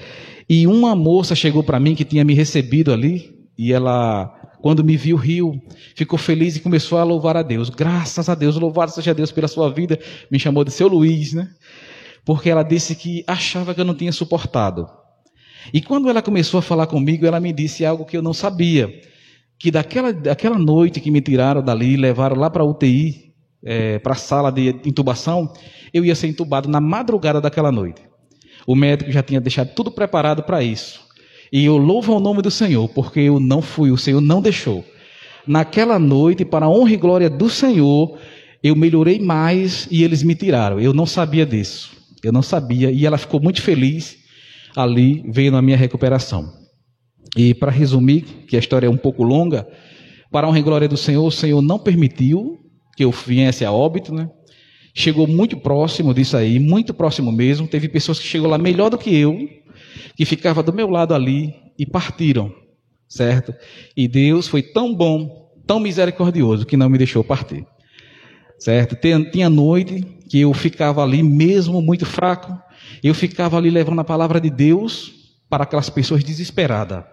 E 0.50 0.68
uma 0.68 0.96
moça 0.96 1.36
chegou 1.36 1.64
para 1.64 1.80
mim 1.80 1.96
que 1.96 2.04
tinha 2.04 2.26
me 2.26 2.34
recebido 2.34 2.92
ali, 2.92 3.38
e 3.58 3.72
ela, 3.72 4.39
quando 4.62 4.84
me 4.84 4.98
viu, 4.98 5.16
riu, 5.16 5.62
ficou 5.96 6.20
feliz 6.20 6.56
e 6.56 6.60
começou 6.60 6.98
a 6.98 7.04
louvar 7.04 7.38
a 7.38 7.42
Deus. 7.42 7.70
Graças 7.70 8.28
a 8.28 8.36
Deus, 8.36 8.56
louvado 8.58 8.92
seja 8.92 9.14
Deus 9.14 9.32
pela 9.32 9.48
sua 9.48 9.72
vida. 9.72 10.00
Me 10.30 10.40
chamou 10.40 10.64
de 10.64 10.72
seu 10.72 10.88
Luiz, 10.88 11.34
né? 11.34 11.50
Porque 12.26 12.50
ela 12.50 12.64
disse 12.64 12.96
que 12.96 13.24
achava 13.26 13.74
que 13.74 13.82
eu 13.82 13.86
não 13.86 13.96
tinha 13.96 14.12
suportado. 14.12 14.88
E 15.74 15.82
quando 15.82 16.10
ela 16.10 16.22
começou 16.22 16.58
a 16.58 16.62
falar 16.62 16.88
comigo, 16.88 17.26
ela 17.26 17.40
me 17.40 17.54
disse 17.54 17.86
algo 17.86 18.06
que 18.06 18.18
eu 18.18 18.22
não 18.22 18.34
sabia. 18.34 19.02
Que 19.58 19.72
daquela, 19.72 20.12
daquela 20.12 20.58
noite 20.58 21.00
que 21.00 21.12
me 21.12 21.22
tiraram 21.22 21.62
dali, 21.62 21.96
levaram 21.96 22.36
lá 22.36 22.50
para 22.50 22.64
a 22.64 22.66
UTI, 22.66 23.34
é, 23.64 24.00
para 24.00 24.14
a 24.14 24.16
sala 24.16 24.52
de 24.52 24.70
intubação, 24.86 25.52
eu 25.94 26.04
ia 26.06 26.16
ser 26.16 26.28
entubado 26.28 26.70
na 26.70 26.80
madrugada 26.80 27.42
daquela 27.42 27.72
noite. 27.72 28.02
O 28.68 28.76
médico 28.76 29.12
já 29.12 29.24
tinha 29.24 29.42
deixado 29.42 29.74
tudo 29.74 29.92
preparado 29.92 30.44
para 30.44 30.62
isso. 30.62 31.09
E 31.52 31.66
eu 31.66 31.78
louvo 31.78 32.16
o 32.16 32.20
nome 32.20 32.42
do 32.42 32.52
Senhor, 32.52 32.88
porque 32.90 33.20
eu 33.20 33.40
não 33.40 33.62
fui, 33.62 33.92
o 33.92 33.98
Senhor 33.98 34.22
não 34.22 34.42
deixou. 34.42 34.86
Naquela 35.48 35.98
noite, 35.98 36.46
para 36.46 36.66
a 36.66 36.70
honra 36.70 36.94
e 36.94 36.98
glória 36.98 37.30
do 37.30 37.50
Senhor, 37.50 38.18
eu 38.64 38.76
melhorei 38.76 39.20
mais 39.20 39.88
e 39.90 40.04
eles 40.04 40.22
me 40.22 40.36
tiraram. 40.36 40.80
Eu 40.80 40.94
não 40.94 41.06
sabia 41.06 41.46
disso. 41.46 41.92
Eu 42.24 42.32
não 42.32 42.42
sabia. 42.42 42.92
E 42.92 43.06
ela 43.06 43.18
ficou 43.18 43.42
muito 43.42 43.62
feliz 43.62 44.20
ali 44.76 45.24
veio 45.28 45.52
na 45.52 45.62
minha 45.62 45.78
recuperação. 45.78 46.54
E 47.36 47.54
para 47.54 47.72
resumir, 47.72 48.22
que 48.48 48.56
a 48.56 48.60
história 48.60 48.88
é 48.88 48.90
um 48.90 48.98
pouco 48.98 49.24
longa, 49.24 49.68
para 50.32 50.48
a 50.48 50.50
honra 50.50 50.60
e 50.60 50.64
glória 50.64 50.88
do 50.88 50.98
Senhor, 50.98 51.26
o 51.26 51.32
Senhor 51.32 51.62
não 51.62 51.80
permitiu 51.80 52.58
que 52.96 53.04
eu 53.04 53.12
viesse 53.12 53.66
a 53.66 53.72
óbito, 53.72 54.14
né? 54.14 54.30
Chegou 54.94 55.28
muito 55.28 55.56
próximo 55.58 56.14
disso 56.14 56.36
aí, 56.36 56.60
muito 56.60 56.94
próximo 56.94 57.32
mesmo. 57.32 57.68
Teve 57.68 57.88
pessoas 57.88 58.20
que 58.20 58.28
chegou 58.28 58.50
lá 58.50 58.58
melhor 58.58 58.90
do 58.90 58.98
que 58.98 59.16
eu, 59.16 59.48
que 60.16 60.26
ficava 60.26 60.62
do 60.64 60.74
meu 60.74 60.90
lado 60.90 61.14
ali 61.14 61.54
e 61.78 61.86
partiram, 61.86 62.54
certo? 63.08 63.54
E 63.96 64.08
Deus 64.08 64.48
foi 64.48 64.62
tão 64.62 64.94
bom, 64.94 65.52
tão 65.66 65.80
misericordioso 65.80 66.66
que 66.66 66.78
não 66.78 66.90
me 66.90 66.98
deixou 66.98 67.24
partir. 67.24 67.66
Certo? 68.58 68.98
Tinha 69.32 69.50
noite 69.50 70.02
que 70.30 70.42
eu 70.42 70.54
ficava 70.54 71.02
ali 71.02 71.24
mesmo 71.24 71.82
muito 71.82 72.06
fraco, 72.06 72.58
eu 73.02 73.14
ficava 73.14 73.58
ali 73.58 73.70
levando 73.70 74.02
a 74.02 74.04
palavra 74.04 74.42
de 74.42 74.50
Deus, 74.50 75.20
para 75.50 75.64
aquelas 75.64 75.90
pessoas 75.90 76.24
desesperadas. 76.24 77.04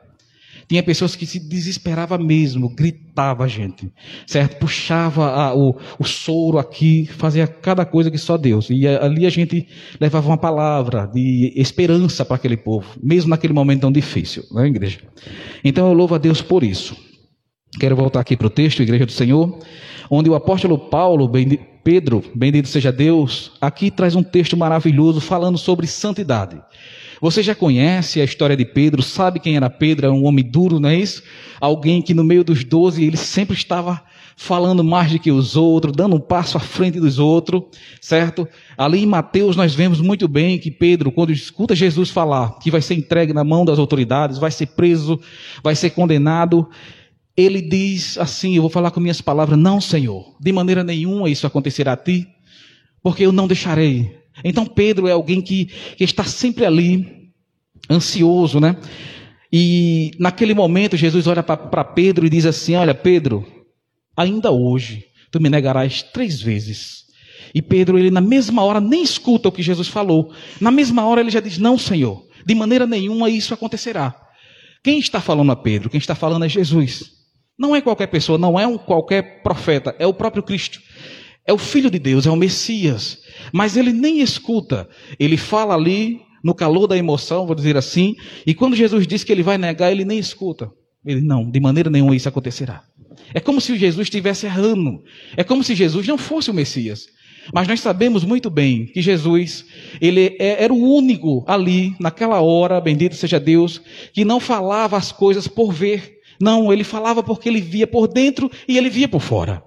Tinha 0.68 0.82
pessoas 0.82 1.14
que 1.14 1.25
se 1.26 1.38
desesperava 1.38 2.18
mesmo, 2.18 2.68
gritava 2.68 3.46
gente, 3.46 3.90
certo? 4.26 4.58
Puxava 4.58 5.30
a, 5.30 5.54
o, 5.54 5.76
o 5.99 6.04
soro 6.04 6.58
aqui, 6.58 7.06
fazia 7.18 7.46
cada 7.46 7.85
coisa 7.85 8.11
que 8.11 8.18
só 8.18 8.37
Deus. 8.37 8.68
E 8.70 8.87
ali 8.87 9.26
a 9.26 9.30
gente 9.30 9.68
levava 10.00 10.28
uma 10.28 10.38
palavra 10.38 11.06
de 11.06 11.52
esperança 11.54 12.25
para 12.25 12.37
aquele 12.37 12.56
povo, 12.56 12.99
mesmo 13.02 13.30
naquele 13.30 13.52
momento 13.52 13.82
tão 13.82 13.92
difícil, 13.92 14.44
né, 14.50 14.66
igreja? 14.66 15.00
Então 15.64 15.87
eu 15.87 15.92
louvo 15.92 16.16
a 16.16 16.18
Deus 16.18 16.42
por 16.42 16.64
isso. 16.64 16.96
Quero 17.78 17.94
voltar 17.94 18.20
aqui 18.20 18.37
para 18.37 18.46
o 18.46 18.50
texto, 18.50 18.82
Igreja 18.82 19.04
do 19.04 19.12
Senhor, 19.12 19.58
onde 20.11 20.30
o 20.30 20.35
apóstolo 20.35 20.78
Paulo, 20.78 21.30
Pedro, 21.85 22.25
bendito 22.35 22.68
seja 22.68 22.90
Deus, 22.90 23.52
aqui 23.61 23.90
traz 23.90 24.16
um 24.16 24.23
texto 24.23 24.56
maravilhoso 24.56 25.20
falando 25.20 25.58
sobre 25.58 25.87
santidade. 25.87 26.61
Você 27.20 27.42
já 27.42 27.54
conhece 27.54 28.20
a 28.20 28.25
história 28.25 28.56
de 28.56 28.64
Pedro, 28.64 29.02
sabe 29.02 29.40
quem 29.40 29.56
era 29.56 29.70
Pedro, 29.70 30.06
é 30.06 30.11
um 30.11 30.25
homem 30.25 30.44
duro, 30.44 30.78
não 30.78 30.88
é 30.88 30.96
isso? 30.96 31.23
Alguém 31.61 32.02
que 32.02 32.12
no 32.12 32.23
meio 32.23 32.44
dos 32.44 32.64
doze 32.64 33.04
ele 33.04 33.16
sempre 33.16 33.56
estava 33.56 34.02
falando 34.37 34.85
mais 34.85 35.11
do 35.11 35.18
que 35.18 35.32
os 35.32 35.56
outros, 35.56 35.94
dando 35.96 36.16
um 36.16 36.20
passo 36.20 36.58
à 36.58 36.61
frente 36.61 37.00
dos 37.00 37.18
outros, 37.18 37.62
certo? 38.00 38.46
Ali 38.76 39.02
em 39.02 39.06
Mateus 39.06 39.56
nós 39.56 39.75
vemos 39.75 40.00
muito 40.00 40.28
bem 40.28 40.58
que 40.58 40.70
Pedro, 40.70 41.11
quando 41.11 41.32
escuta 41.32 41.75
Jesus 41.75 42.11
falar 42.11 42.58
que 42.58 42.70
vai 42.70 42.82
ser 42.82 42.94
entregue 42.94 43.32
na 43.32 43.42
mão 43.42 43.64
das 43.64 43.78
autoridades, 43.78 44.37
vai 44.37 44.50
ser 44.50 44.66
preso, 44.66 45.18
vai 45.62 45.75
ser 45.75 45.90
condenado, 45.90 46.68
ele 47.37 47.62
diz 47.62 48.18
assim: 48.18 48.56
Eu 48.56 48.62
vou 48.62 48.70
falar 48.70 48.90
com 48.90 49.00
minhas 49.00 49.23
palavras, 49.23 49.58
não, 49.58 49.80
Senhor, 49.80 50.37
de 50.38 50.52
maneira 50.52 50.85
nenhuma 50.85 51.30
isso 51.30 51.46
acontecerá 51.46 51.92
a 51.92 51.96
ti, 51.96 52.26
porque 53.02 53.25
eu 53.25 53.32
não 53.32 53.46
deixarei. 53.46 54.25
Então 54.45 54.66
Pedro 54.66 55.09
é 55.09 55.12
alguém 55.12 55.40
que, 55.40 55.66
que 55.97 56.05
está 56.05 56.25
sempre 56.25 56.64
ali, 56.64 57.31
ansioso, 57.90 58.61
né? 58.61 58.76
E 59.52 60.11
naquele 60.19 60.55
momento 60.55 60.97
Jesus 60.97 61.26
olha 61.26 61.43
para 61.43 61.85
Pedro 61.85 62.26
e 62.26 62.31
diz 62.31 62.45
assim: 62.47 62.75
Olha, 62.75 62.95
Pedro, 62.95 63.47
ainda 64.16 64.50
hoje 64.50 65.05
tu 65.31 65.40
me 65.40 65.49
negarás 65.49 66.02
três 66.02 66.40
vezes. 66.40 67.05
E 67.55 67.62
Pedro, 67.62 67.99
ele 67.99 68.11
na 68.11 68.21
mesma 68.21 68.62
hora 68.64 68.81
nem 68.81 69.02
escuta 69.02 69.49
o 69.49 69.52
que 69.52 69.62
Jesus 69.62 69.88
falou. 69.88 70.33
Na 70.61 70.71
mesma 70.71 71.07
hora 71.07 71.21
ele 71.21 71.31
já 71.31 71.40
diz: 71.40 71.59
Não, 71.59 71.78
Senhor, 71.78 72.26
de 72.45 72.55
maneira 72.55 72.87
nenhuma 72.87 73.31
isso 73.31 73.55
acontecerá. 73.55 74.14
Quem 74.83 74.99
está 74.99 75.21
falando 75.21 75.52
a 75.52 75.57
Pedro? 75.57 75.90
Quem 75.90 75.99
está 75.99 76.14
falando 76.14 76.45
é 76.45 76.49
Jesus. 76.49 77.16
Não 77.59 77.75
é 77.75 77.81
qualquer 77.81 78.09
pessoa, 78.09 78.37
não 78.37 78.61
é 78.61 78.66
um 78.66 78.76
qualquer 78.76 79.43
profeta, 79.43 79.97
é 79.99 80.07
o 80.07 80.12
próprio 80.12 80.43
Cristo. 80.43 80.81
É 81.47 81.53
o 81.53 81.59
Filho 81.59 81.91
de 81.91 81.99
Deus, 81.99 82.26
é 82.26 82.31
o 82.31 82.37
Messias. 82.37 83.19
Mas 83.53 83.76
ele 83.76 83.93
nem 83.93 84.21
escuta. 84.21 84.88
Ele 85.19 85.37
fala 85.37 85.75
ali, 85.75 86.21
no 86.43 86.55
calor 86.55 86.87
da 86.87 86.97
emoção, 86.97 87.47
vou 87.47 87.55
dizer 87.55 87.76
assim, 87.76 88.17
e 88.47 88.55
quando 88.55 88.76
Jesus 88.76 89.07
diz 89.07 89.25
que 89.25 89.33
ele 89.33 89.43
vai 89.43 89.59
negar, 89.59 89.91
ele 89.91 90.05
nem 90.05 90.19
escuta. 90.19 90.71
Ele, 91.05 91.21
não, 91.21 91.49
de 91.49 91.61
maneira 91.61 91.88
nenhuma 91.88 92.17
isso 92.17 92.29
acontecerá. 92.29 92.83
É 93.33 93.41
como 93.41 93.61
se 93.61 93.76
Jesus 93.76 94.07
estivesse 94.07 94.47
errando. 94.47 95.03
É 95.37 95.45
como 95.45 95.62
se 95.62 95.75
Jesus 95.75 96.07
não 96.07 96.19
fosse 96.19 96.50
o 96.50 96.55
Messias. 96.55 97.07
Mas 97.53 97.69
nós 97.69 97.81
sabemos 97.81 98.25
muito 98.25 98.50
bem 98.50 98.87
que 98.87 99.00
Jesus, 99.00 99.65
ele 100.00 100.37
é, 100.38 100.65
era 100.65 100.73
o 100.73 100.95
único 100.95 101.45
ali, 101.47 101.95
naquela 102.00 102.41
hora, 102.41 102.81
bendito 102.81 103.15
seja 103.15 103.38
Deus, 103.38 103.81
que 104.12 104.25
não 104.25 104.41
falava 104.41 104.97
as 104.97 105.12
coisas 105.12 105.47
por 105.47 105.73
ver. 105.73 106.17
Não, 106.41 106.73
ele 106.73 106.85
falava 106.85 107.23
porque 107.23 107.49
ele 107.49 107.61
via 107.61 107.87
por 107.87 108.09
dentro 108.09 108.50
e 108.69 108.76
ele 108.76 108.91
via 108.91 109.09
por 109.09 109.21
fora. 109.21 109.62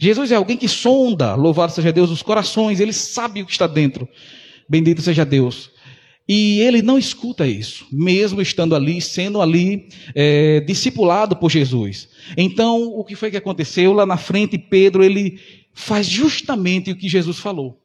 Jesus 0.00 0.32
é 0.32 0.34
alguém 0.34 0.56
que 0.56 0.68
sonda, 0.68 1.34
louvado 1.34 1.72
seja 1.72 1.92
Deus, 1.92 2.10
os 2.10 2.22
corações, 2.22 2.80
ele 2.80 2.92
sabe 2.92 3.42
o 3.42 3.46
que 3.46 3.52
está 3.52 3.66
dentro. 3.66 4.08
Bendito 4.68 5.02
seja 5.02 5.24
Deus. 5.24 5.70
E 6.26 6.60
ele 6.60 6.80
não 6.80 6.98
escuta 6.98 7.46
isso, 7.46 7.86
mesmo 7.92 8.40
estando 8.40 8.74
ali, 8.74 9.00
sendo 9.00 9.42
ali 9.42 9.88
é, 10.14 10.60
discipulado 10.60 11.36
por 11.36 11.50
Jesus. 11.50 12.08
Então, 12.36 12.82
o 12.82 13.04
que 13.04 13.14
foi 13.14 13.30
que 13.30 13.36
aconteceu? 13.36 13.92
Lá 13.92 14.06
na 14.06 14.16
frente, 14.16 14.56
Pedro, 14.56 15.04
ele 15.04 15.38
faz 15.74 16.06
justamente 16.06 16.90
o 16.90 16.96
que 16.96 17.08
Jesus 17.08 17.38
falou. 17.38 17.78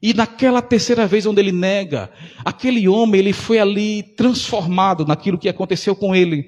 E 0.00 0.14
naquela 0.14 0.62
terceira 0.62 1.06
vez 1.06 1.26
onde 1.26 1.40
ele 1.40 1.50
nega, 1.50 2.12
aquele 2.44 2.86
homem, 2.86 3.18
ele 3.18 3.32
foi 3.32 3.58
ali 3.58 4.02
transformado 4.16 5.04
naquilo 5.04 5.38
que 5.38 5.48
aconteceu 5.48 5.96
com 5.96 6.14
ele. 6.14 6.44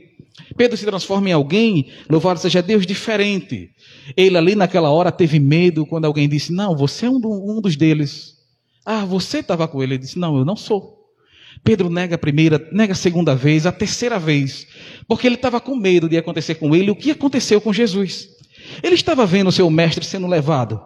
Pedro 0.56 0.76
se 0.76 0.84
transforma 0.84 1.28
em 1.28 1.32
alguém, 1.32 1.88
louvado 2.08 2.40
seja 2.40 2.62
Deus, 2.62 2.86
diferente. 2.86 3.70
Ele 4.16 4.36
ali 4.36 4.54
naquela 4.54 4.90
hora 4.90 5.12
teve 5.12 5.38
medo 5.38 5.86
quando 5.86 6.04
alguém 6.04 6.28
disse: 6.28 6.52
Não, 6.52 6.76
você 6.76 7.06
é 7.06 7.10
um, 7.10 7.20
um 7.24 7.60
dos 7.60 7.76
deles. 7.76 8.36
Ah, 8.84 9.04
você 9.04 9.38
estava 9.38 9.68
com 9.68 9.82
ele. 9.82 9.94
Ele 9.94 10.02
disse: 10.02 10.18
Não, 10.18 10.36
eu 10.36 10.44
não 10.44 10.56
sou. 10.56 10.98
Pedro 11.62 11.90
nega 11.90 12.14
a 12.14 12.18
primeira, 12.18 12.68
nega 12.72 12.92
a 12.92 12.96
segunda 12.96 13.34
vez, 13.34 13.66
a 13.66 13.72
terceira 13.72 14.18
vez, 14.18 14.66
porque 15.06 15.26
ele 15.26 15.34
estava 15.34 15.60
com 15.60 15.74
medo 15.74 16.08
de 16.08 16.16
acontecer 16.16 16.54
com 16.54 16.74
ele 16.74 16.90
o 16.90 16.96
que 16.96 17.10
aconteceu 17.10 17.60
com 17.60 17.72
Jesus. 17.72 18.28
Ele 18.82 18.94
estava 18.94 19.26
vendo 19.26 19.48
o 19.48 19.52
seu 19.52 19.68
mestre 19.70 20.04
sendo 20.04 20.26
levado. 20.26 20.80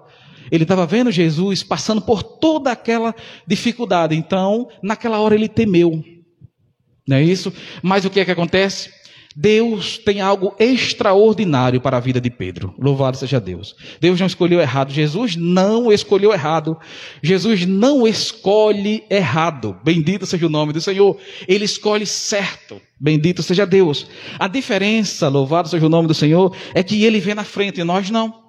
Ele 0.50 0.64
estava 0.64 0.86
vendo 0.86 1.10
Jesus 1.10 1.62
passando 1.62 2.02
por 2.02 2.22
toda 2.22 2.70
aquela 2.70 3.14
dificuldade. 3.46 4.14
Então, 4.14 4.68
naquela 4.82 5.20
hora 5.20 5.34
ele 5.34 5.48
temeu. 5.48 6.04
Não 7.06 7.16
é 7.16 7.22
isso? 7.22 7.52
Mas 7.82 8.04
o 8.04 8.10
que 8.10 8.20
é 8.20 8.24
que 8.24 8.30
acontece? 8.30 8.90
Deus 9.34 9.98
tem 9.98 10.20
algo 10.20 10.54
extraordinário 10.58 11.80
para 11.80 11.96
a 11.96 12.00
vida 12.00 12.20
de 12.20 12.30
Pedro. 12.30 12.74
Louvado 12.78 13.16
seja 13.16 13.40
Deus. 13.40 13.74
Deus 14.00 14.20
não 14.20 14.26
escolheu 14.26 14.60
errado. 14.60 14.92
Jesus 14.92 15.36
não 15.36 15.92
escolheu 15.92 16.32
errado. 16.32 16.76
Jesus 17.22 17.64
não 17.64 18.06
escolhe 18.06 19.04
errado. 19.08 19.76
Bendito 19.82 20.26
seja 20.26 20.46
o 20.46 20.50
nome 20.50 20.72
do 20.72 20.80
Senhor. 20.80 21.18
Ele 21.48 21.64
escolhe 21.64 22.06
certo. 22.06 22.80
Bendito 23.00 23.42
seja 23.42 23.66
Deus. 23.66 24.06
A 24.38 24.48
diferença, 24.48 25.28
louvado 25.28 25.68
seja 25.68 25.86
o 25.86 25.90
nome 25.90 26.08
do 26.08 26.14
Senhor, 26.14 26.54
é 26.74 26.82
que 26.82 27.04
ele 27.04 27.18
vê 27.18 27.34
na 27.34 27.44
frente 27.44 27.80
e 27.80 27.84
nós 27.84 28.10
não. 28.10 28.42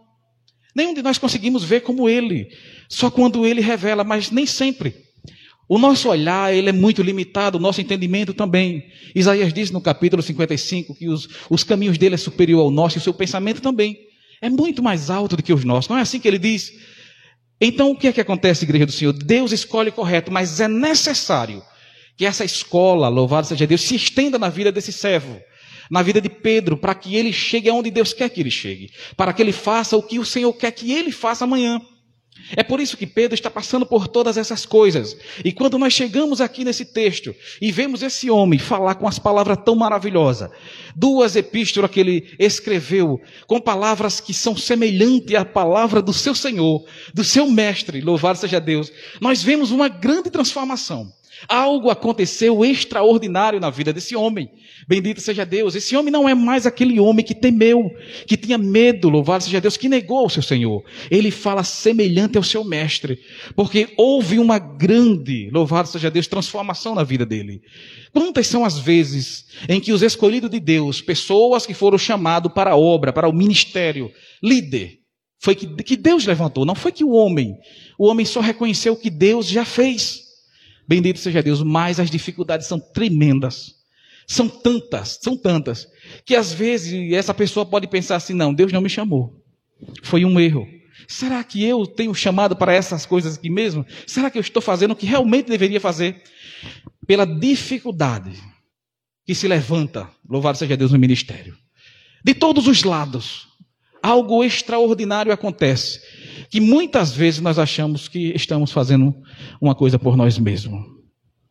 Nenhum 0.75 0.93
de 0.93 1.01
nós 1.01 1.17
conseguimos 1.17 1.63
ver 1.63 1.81
como 1.81 2.09
ele. 2.09 2.49
Só 2.89 3.09
quando 3.09 3.45
ele 3.45 3.61
revela, 3.61 4.03
mas 4.03 4.31
nem 4.31 4.45
sempre. 4.45 4.95
O 5.67 5.77
nosso 5.77 6.09
olhar 6.09 6.53
ele 6.53 6.69
é 6.69 6.73
muito 6.73 7.01
limitado, 7.01 7.57
o 7.57 7.61
nosso 7.61 7.79
entendimento 7.79 8.33
também. 8.33 8.83
Isaías 9.15 9.53
diz 9.53 9.71
no 9.71 9.79
capítulo 9.79 10.21
55 10.21 10.93
que 10.95 11.07
os, 11.07 11.27
os 11.49 11.63
caminhos 11.63 11.97
dele 11.97 12.15
é 12.15 12.17
superior 12.17 12.61
ao 12.61 12.71
nosso 12.71 12.97
e 12.97 12.99
o 12.99 13.01
seu 13.01 13.13
pensamento 13.13 13.61
também 13.61 13.97
é 14.41 14.49
muito 14.49 14.83
mais 14.83 15.09
alto 15.09 15.37
do 15.37 15.43
que 15.43 15.53
os 15.53 15.63
nossos. 15.63 15.89
Não 15.89 15.97
é 15.97 16.01
assim 16.01 16.19
que 16.19 16.27
ele 16.27 16.37
diz? 16.37 16.73
Então 17.61 17.91
o 17.91 17.95
que 17.95 18.09
é 18.09 18.11
que 18.11 18.19
acontece, 18.19 18.65
igreja 18.65 18.85
do 18.85 18.91
Senhor? 18.91 19.13
Deus 19.13 19.53
escolhe 19.53 19.89
correto, 19.89 20.29
mas 20.31 20.59
é 20.59 20.67
necessário 20.67 21.63
que 22.17 22.25
essa 22.25 22.43
escola, 22.43 23.07
louvado 23.07 23.47
seja 23.47 23.65
Deus, 23.65 23.81
se 23.81 23.95
estenda 23.95 24.37
na 24.37 24.49
vida 24.49 24.69
desse 24.69 24.91
servo, 24.91 25.39
na 25.89 26.01
vida 26.01 26.19
de 26.19 26.29
Pedro, 26.29 26.75
para 26.75 26.93
que 26.93 27.15
ele 27.15 27.31
chegue 27.31 27.69
aonde 27.69 27.89
Deus 27.89 28.11
quer 28.13 28.29
que 28.29 28.41
ele 28.41 28.51
chegue, 28.51 28.91
para 29.15 29.31
que 29.31 29.41
ele 29.41 29.53
faça 29.53 29.95
o 29.95 30.03
que 30.03 30.19
o 30.19 30.25
Senhor 30.25 30.51
quer 30.53 30.71
que 30.71 30.91
ele 30.91 31.11
faça 31.11 31.45
amanhã. 31.45 31.79
É 32.55 32.63
por 32.63 32.79
isso 32.79 32.97
que 32.97 33.07
Pedro 33.07 33.33
está 33.33 33.49
passando 33.49 33.85
por 33.85 34.07
todas 34.07 34.37
essas 34.37 34.65
coisas. 34.65 35.15
E 35.43 35.51
quando 35.51 35.77
nós 35.77 35.93
chegamos 35.93 36.41
aqui 36.41 36.63
nesse 36.65 36.85
texto 36.85 37.33
e 37.61 37.71
vemos 37.71 38.03
esse 38.03 38.29
homem 38.29 38.59
falar 38.59 38.95
com 38.95 39.07
as 39.07 39.17
palavras 39.17 39.57
tão 39.63 39.75
maravilhosas, 39.75 40.49
duas 40.95 41.35
epístolas 41.35 41.89
que 41.89 41.99
ele 41.99 42.35
escreveu, 42.37 43.19
com 43.47 43.59
palavras 43.59 44.19
que 44.19 44.33
são 44.33 44.55
semelhantes 44.55 45.35
à 45.35 45.45
palavra 45.45 46.01
do 46.01 46.13
seu 46.13 46.35
Senhor, 46.35 46.85
do 47.13 47.23
seu 47.23 47.49
mestre, 47.49 48.01
louvado 48.01 48.37
seja 48.37 48.59
Deus, 48.59 48.91
nós 49.21 49.41
vemos 49.41 49.71
uma 49.71 49.87
grande 49.87 50.29
transformação. 50.29 51.11
Algo 51.47 51.89
aconteceu 51.89 52.63
extraordinário 52.63 53.59
na 53.59 53.69
vida 53.69 53.91
desse 53.91 54.15
homem. 54.15 54.49
Bendito 54.87 55.21
seja 55.21 55.45
Deus. 55.45 55.75
Esse 55.75 55.95
homem 55.95 56.11
não 56.11 56.27
é 56.27 56.33
mais 56.33 56.65
aquele 56.65 56.99
homem 56.99 57.23
que 57.23 57.35
temeu, 57.35 57.91
que 58.27 58.37
tinha 58.37 58.57
medo, 58.57 59.09
louvado 59.09 59.43
seja 59.43 59.61
Deus, 59.61 59.77
que 59.77 59.89
negou 59.89 60.25
o 60.25 60.29
seu 60.29 60.41
Senhor. 60.41 60.83
Ele 61.09 61.31
fala 61.31 61.63
semelhante 61.63 62.37
ao 62.37 62.43
seu 62.43 62.63
mestre, 62.63 63.19
porque 63.55 63.89
houve 63.97 64.39
uma 64.39 64.59
grande, 64.59 65.49
louvado 65.51 65.87
seja 65.87 66.11
Deus, 66.11 66.27
transformação 66.27 66.95
na 66.95 67.03
vida 67.03 67.25
dele. 67.25 67.61
Quantas 68.11 68.47
são 68.47 68.63
as 68.63 68.77
vezes 68.77 69.45
em 69.67 69.79
que 69.79 69.91
os 69.91 70.01
escolhidos 70.01 70.49
de 70.49 70.59
Deus, 70.59 71.01
pessoas 71.01 71.65
que 71.65 71.73
foram 71.73 71.97
chamados 71.97 72.51
para 72.53 72.71
a 72.71 72.77
obra, 72.77 73.11
para 73.11 73.27
o 73.27 73.33
ministério, 73.33 74.11
líder, 74.41 74.99
foi 75.43 75.55
que, 75.55 75.67
que 75.83 75.97
Deus 75.97 76.25
levantou, 76.25 76.65
não 76.65 76.73
foi 76.73 76.91
que 76.91 77.03
o 77.03 77.11
homem, 77.11 77.57
o 77.99 78.07
homem 78.07 78.25
só 78.25 78.39
reconheceu 78.39 78.93
o 78.93 78.97
que 78.97 79.09
Deus 79.09 79.47
já 79.47 79.65
fez. 79.65 80.22
Bendito 80.87 81.19
seja 81.19 81.41
Deus, 81.41 81.61
mas 81.61 81.99
as 81.99 82.09
dificuldades 82.09 82.67
são 82.67 82.79
tremendas. 82.79 83.75
São 84.27 84.47
tantas, 84.47 85.19
são 85.21 85.35
tantas, 85.35 85.87
que 86.25 86.35
às 86.35 86.53
vezes 86.53 87.11
essa 87.11 87.33
pessoa 87.33 87.65
pode 87.65 87.87
pensar 87.87 88.15
assim: 88.15 88.33
não, 88.33 88.53
Deus 88.53 88.71
não 88.71 88.81
me 88.81 88.89
chamou. 88.89 89.43
Foi 90.01 90.23
um 90.23 90.39
erro. 90.39 90.67
Será 91.07 91.43
que 91.43 91.63
eu 91.63 91.85
tenho 91.85 92.13
chamado 92.15 92.55
para 92.55 92.73
essas 92.73 93.05
coisas 93.05 93.37
aqui 93.37 93.49
mesmo? 93.49 93.85
Será 94.07 94.29
que 94.29 94.37
eu 94.37 94.41
estou 94.41 94.61
fazendo 94.61 94.91
o 94.91 94.95
que 94.95 95.05
realmente 95.05 95.49
deveria 95.49 95.81
fazer? 95.81 96.21
Pela 97.05 97.25
dificuldade 97.25 98.31
que 99.25 99.35
se 99.35 99.47
levanta, 99.47 100.09
louvado 100.27 100.57
seja 100.57 100.77
Deus, 100.77 100.91
no 100.91 100.99
ministério. 100.99 101.57
De 102.23 102.33
todos 102.33 102.67
os 102.67 102.83
lados, 102.83 103.47
algo 104.01 104.43
extraordinário 104.43 105.33
acontece 105.33 105.99
que 106.53 106.61
muitas 106.61 107.11
vezes 107.15 107.41
nós 107.41 107.57
achamos 107.57 108.07
que 108.07 108.31
estamos 108.35 108.71
fazendo 108.71 109.11
uma 109.59 109.73
coisa 109.73 109.97
por 109.97 110.15
nós 110.15 110.37
mesmos. 110.37 110.85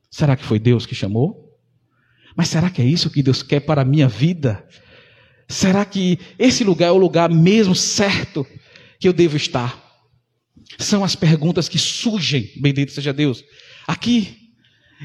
Será 0.09 0.37
que 0.37 0.45
foi 0.45 0.61
Deus 0.61 0.87
que 0.87 0.95
chamou? 0.95 1.59
Mas 2.37 2.51
será 2.51 2.71
que 2.71 2.81
é 2.81 2.85
isso 2.85 3.11
que 3.11 3.21
Deus 3.21 3.43
quer 3.43 3.59
para 3.59 3.83
a 3.83 3.85
minha 3.85 4.07
vida? 4.07 4.65
Será 5.49 5.85
que 5.85 6.21
esse 6.39 6.63
lugar 6.63 6.87
é 6.87 6.93
o 6.93 6.97
lugar 6.97 7.29
mesmo 7.29 7.75
certo 7.75 8.47
que 9.01 9.09
eu 9.09 9.13
devo 9.13 9.37
estar? 9.37 9.77
São 10.79 11.03
as 11.03 11.17
perguntas 11.17 11.69
que 11.69 11.81
surgem, 11.81 12.53
bendito 12.61 12.93
seja 12.93 13.13
Deus, 13.13 13.43
aqui. 13.89 14.37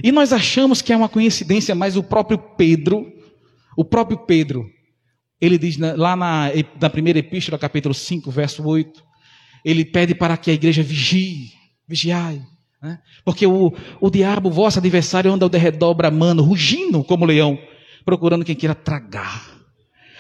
E 0.04 0.12
nós 0.12 0.32
achamos 0.32 0.80
que 0.80 0.94
é 0.94 0.96
uma 0.96 1.10
coincidência, 1.10 1.74
mas 1.74 1.98
o 1.98 2.04
próprio 2.04 2.38
Pedro, 2.38 3.04
o 3.76 3.84
próprio 3.84 4.20
Pedro, 4.28 4.64
ele 5.42 5.58
diz 5.58 5.76
lá 5.76 6.16
na, 6.16 6.52
na 6.80 6.88
primeira 6.88 7.18
epístola, 7.18 7.58
capítulo 7.58 7.96
5, 7.96 8.30
verso 8.30 8.64
8, 8.64 9.07
ele 9.64 9.86
pede 9.86 10.16
para 10.16 10.38
que 10.38 10.52
a 10.52 10.54
igreja 10.54 10.84
vigie, 10.84 11.52
vigiai. 11.88 12.42
Né? 12.82 13.00
Porque 13.26 13.46
o, 13.46 13.74
o 14.00 14.10
diabo, 14.10 14.50
vosso 14.50 14.80
adversário, 14.80 15.32
anda 15.32 15.46
ao 15.46 15.50
derredor 15.50 15.94
bramando, 15.94 16.44
rugindo 16.44 17.04
como 17.04 17.26
leão, 17.26 17.60
procurando 18.06 18.46
quem 18.46 18.56
queira 18.56 18.76
tragar. 18.76 19.58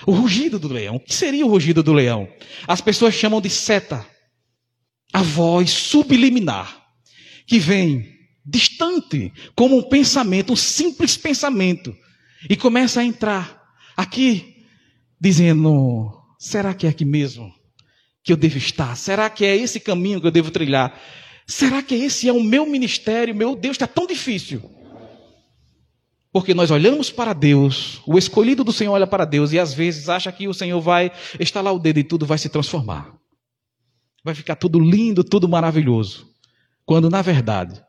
O 0.05 0.11
rugido 0.11 0.59
do 0.59 0.67
leão. 0.67 0.95
O 0.95 0.99
que 0.99 1.13
seria 1.13 1.45
o 1.45 1.49
rugido 1.49 1.81
do 1.81 1.93
leão? 1.93 2.27
As 2.67 2.81
pessoas 2.81 3.13
chamam 3.13 3.41
de 3.41 3.49
seta. 3.49 4.05
A 5.13 5.21
voz 5.21 5.69
subliminar 5.69 6.85
que 7.45 7.57
vem 7.57 8.17
distante, 8.45 9.31
como 9.55 9.77
um 9.77 9.83
pensamento, 9.83 10.53
um 10.53 10.55
simples 10.55 11.17
pensamento, 11.17 11.95
e 12.49 12.55
começa 12.55 12.99
a 12.99 13.03
entrar 13.03 13.61
aqui, 13.95 14.65
dizendo: 15.19 16.11
será 16.37 16.73
que 16.73 16.85
é 16.85 16.89
aqui 16.89 17.05
mesmo 17.05 17.56
que 18.27 18.33
eu 18.33 18.37
devo 18.37 18.57
estar? 18.57 18.93
Será 18.97 19.29
que 19.29 19.45
é 19.45 19.55
esse 19.55 19.79
caminho 19.79 20.19
que 20.19 20.27
eu 20.27 20.31
devo 20.31 20.51
trilhar? 20.51 20.99
Será 21.47 21.81
que 21.81 21.95
esse 21.95 22.27
é 22.27 22.33
o 22.33 22.43
meu 22.43 22.65
ministério? 22.65 23.33
Meu 23.33 23.55
Deus, 23.55 23.75
está 23.75 23.87
tão 23.87 24.05
difícil. 24.05 24.61
Porque 26.29 26.53
nós 26.53 26.69
olhamos 26.69 27.09
para 27.09 27.31
Deus, 27.31 28.01
o 28.05 28.17
escolhido 28.17 28.65
do 28.65 28.73
Senhor 28.73 28.91
olha 28.91 29.07
para 29.07 29.23
Deus 29.23 29.53
e 29.53 29.59
às 29.59 29.73
vezes 29.73 30.09
acha 30.09 30.29
que 30.29 30.45
o 30.45 30.53
Senhor 30.53 30.81
vai 30.81 31.09
estalar 31.39 31.73
o 31.73 31.79
dedo 31.79 31.99
e 31.99 32.03
tudo 32.03 32.25
vai 32.25 32.37
se 32.37 32.49
transformar. 32.49 33.15
Vai 34.25 34.35
ficar 34.35 34.57
tudo 34.57 34.77
lindo, 34.77 35.23
tudo 35.23 35.47
maravilhoso. 35.47 36.27
Quando 36.85 37.09
na 37.09 37.21
verdade 37.21 37.81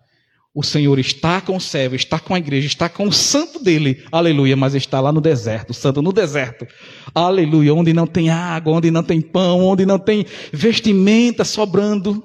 o 0.59 0.63
Senhor 0.65 0.99
está 0.99 1.41
com 1.41 1.57
o 1.57 1.61
servo, 1.61 1.95
está 1.95 2.19
com 2.19 2.35
a 2.35 2.39
igreja, 2.39 2.67
está 2.67 2.89
com 2.89 3.07
o 3.07 3.13
santo 3.13 3.63
dele, 3.63 4.03
aleluia, 4.11 4.57
mas 4.57 4.75
está 4.75 5.01
lá 5.01 5.13
no 5.13 5.21
deserto, 5.21 5.71
o 5.71 5.75
santo 5.75 6.03
no 6.03 6.13
deserto, 6.13 6.67
aleluia, 7.15 7.73
onde 7.73 7.93
não 7.93 8.09
tem 8.09 8.29
água, 8.29 8.73
onde 8.73 8.91
não 8.91 9.05
tem 9.05 9.21
pão, 9.21 9.65
onde 9.65 9.87
não 9.87 10.01
tem 10.01 10.27
vestimenta 10.53 11.45
sobrando. 11.45 12.25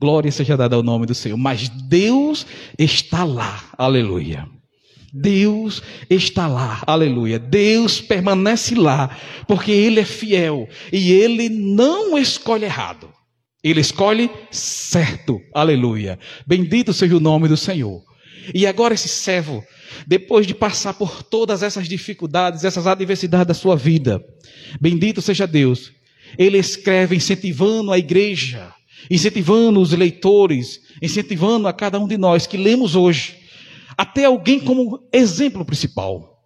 Glória 0.00 0.32
seja 0.32 0.56
dada 0.56 0.74
ao 0.74 0.82
nome 0.82 1.06
do 1.06 1.14
Senhor, 1.14 1.36
mas 1.36 1.68
Deus 1.68 2.44
está 2.76 3.22
lá, 3.22 3.62
aleluia. 3.78 4.48
Deus 5.14 5.80
está 6.10 6.48
lá, 6.48 6.82
aleluia. 6.84 7.38
Deus 7.38 8.00
permanece 8.00 8.74
lá, 8.74 9.16
porque 9.46 9.70
Ele 9.70 10.00
é 10.00 10.04
fiel 10.04 10.68
e 10.92 11.12
Ele 11.12 11.48
não 11.48 12.18
escolhe 12.18 12.64
errado. 12.64 13.08
Ele 13.68 13.80
escolhe 13.80 14.30
certo, 14.48 15.42
aleluia. 15.52 16.20
Bendito 16.46 16.92
seja 16.92 17.16
o 17.16 17.20
nome 17.20 17.48
do 17.48 17.56
Senhor. 17.56 18.00
E 18.54 18.64
agora 18.64 18.94
esse 18.94 19.08
servo, 19.08 19.64
depois 20.06 20.46
de 20.46 20.54
passar 20.54 20.94
por 20.94 21.24
todas 21.24 21.64
essas 21.64 21.88
dificuldades, 21.88 22.62
essas 22.62 22.86
adversidades 22.86 23.48
da 23.48 23.54
sua 23.54 23.74
vida, 23.74 24.24
bendito 24.80 25.20
seja 25.20 25.48
Deus, 25.48 25.90
ele 26.38 26.58
escreve 26.58 27.16
incentivando 27.16 27.90
a 27.90 27.98
igreja, 27.98 28.72
incentivando 29.10 29.80
os 29.80 29.90
leitores, 29.90 30.82
incentivando 31.02 31.66
a 31.66 31.72
cada 31.72 31.98
um 31.98 32.06
de 32.06 32.16
nós 32.16 32.46
que 32.46 32.56
lemos 32.56 32.94
hoje 32.94 33.36
até 33.98 34.26
alguém 34.26 34.60
como 34.60 35.08
exemplo 35.12 35.64
principal. 35.64 36.40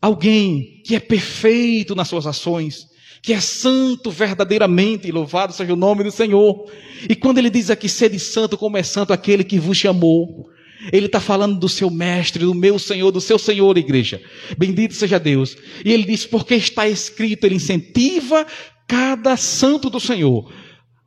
Alguém 0.00 0.80
que 0.86 0.94
é 0.94 1.00
perfeito 1.00 1.94
nas 1.94 2.08
suas 2.08 2.26
ações, 2.26 2.86
que 3.22 3.32
é 3.32 3.40
santo 3.40 4.10
verdadeiramente, 4.10 5.10
louvado 5.12 5.52
seja 5.52 5.72
o 5.72 5.76
nome 5.76 6.04
do 6.04 6.10
Senhor. 6.10 6.70
E 7.08 7.14
quando 7.14 7.38
ele 7.38 7.50
diz 7.50 7.70
aqui, 7.70 7.88
sede 7.88 8.18
santo 8.18 8.56
como 8.56 8.76
é 8.76 8.82
santo 8.82 9.12
aquele 9.12 9.44
que 9.44 9.58
vos 9.58 9.76
chamou, 9.76 10.48
ele 10.92 11.06
está 11.06 11.20
falando 11.20 11.58
do 11.58 11.68
seu 11.68 11.90
mestre, 11.90 12.44
do 12.44 12.54
meu 12.54 12.78
Senhor, 12.78 13.10
do 13.10 13.20
seu 13.20 13.38
Senhor, 13.38 13.76
igreja. 13.76 14.22
Bendito 14.56 14.94
seja 14.94 15.18
Deus. 15.18 15.56
E 15.84 15.92
ele 15.92 16.04
diz, 16.04 16.24
porque 16.24 16.54
está 16.54 16.88
escrito, 16.88 17.44
ele 17.44 17.56
incentiva 17.56 18.46
cada 18.88 19.36
santo 19.36 19.90
do 19.90 20.00
Senhor 20.00 20.50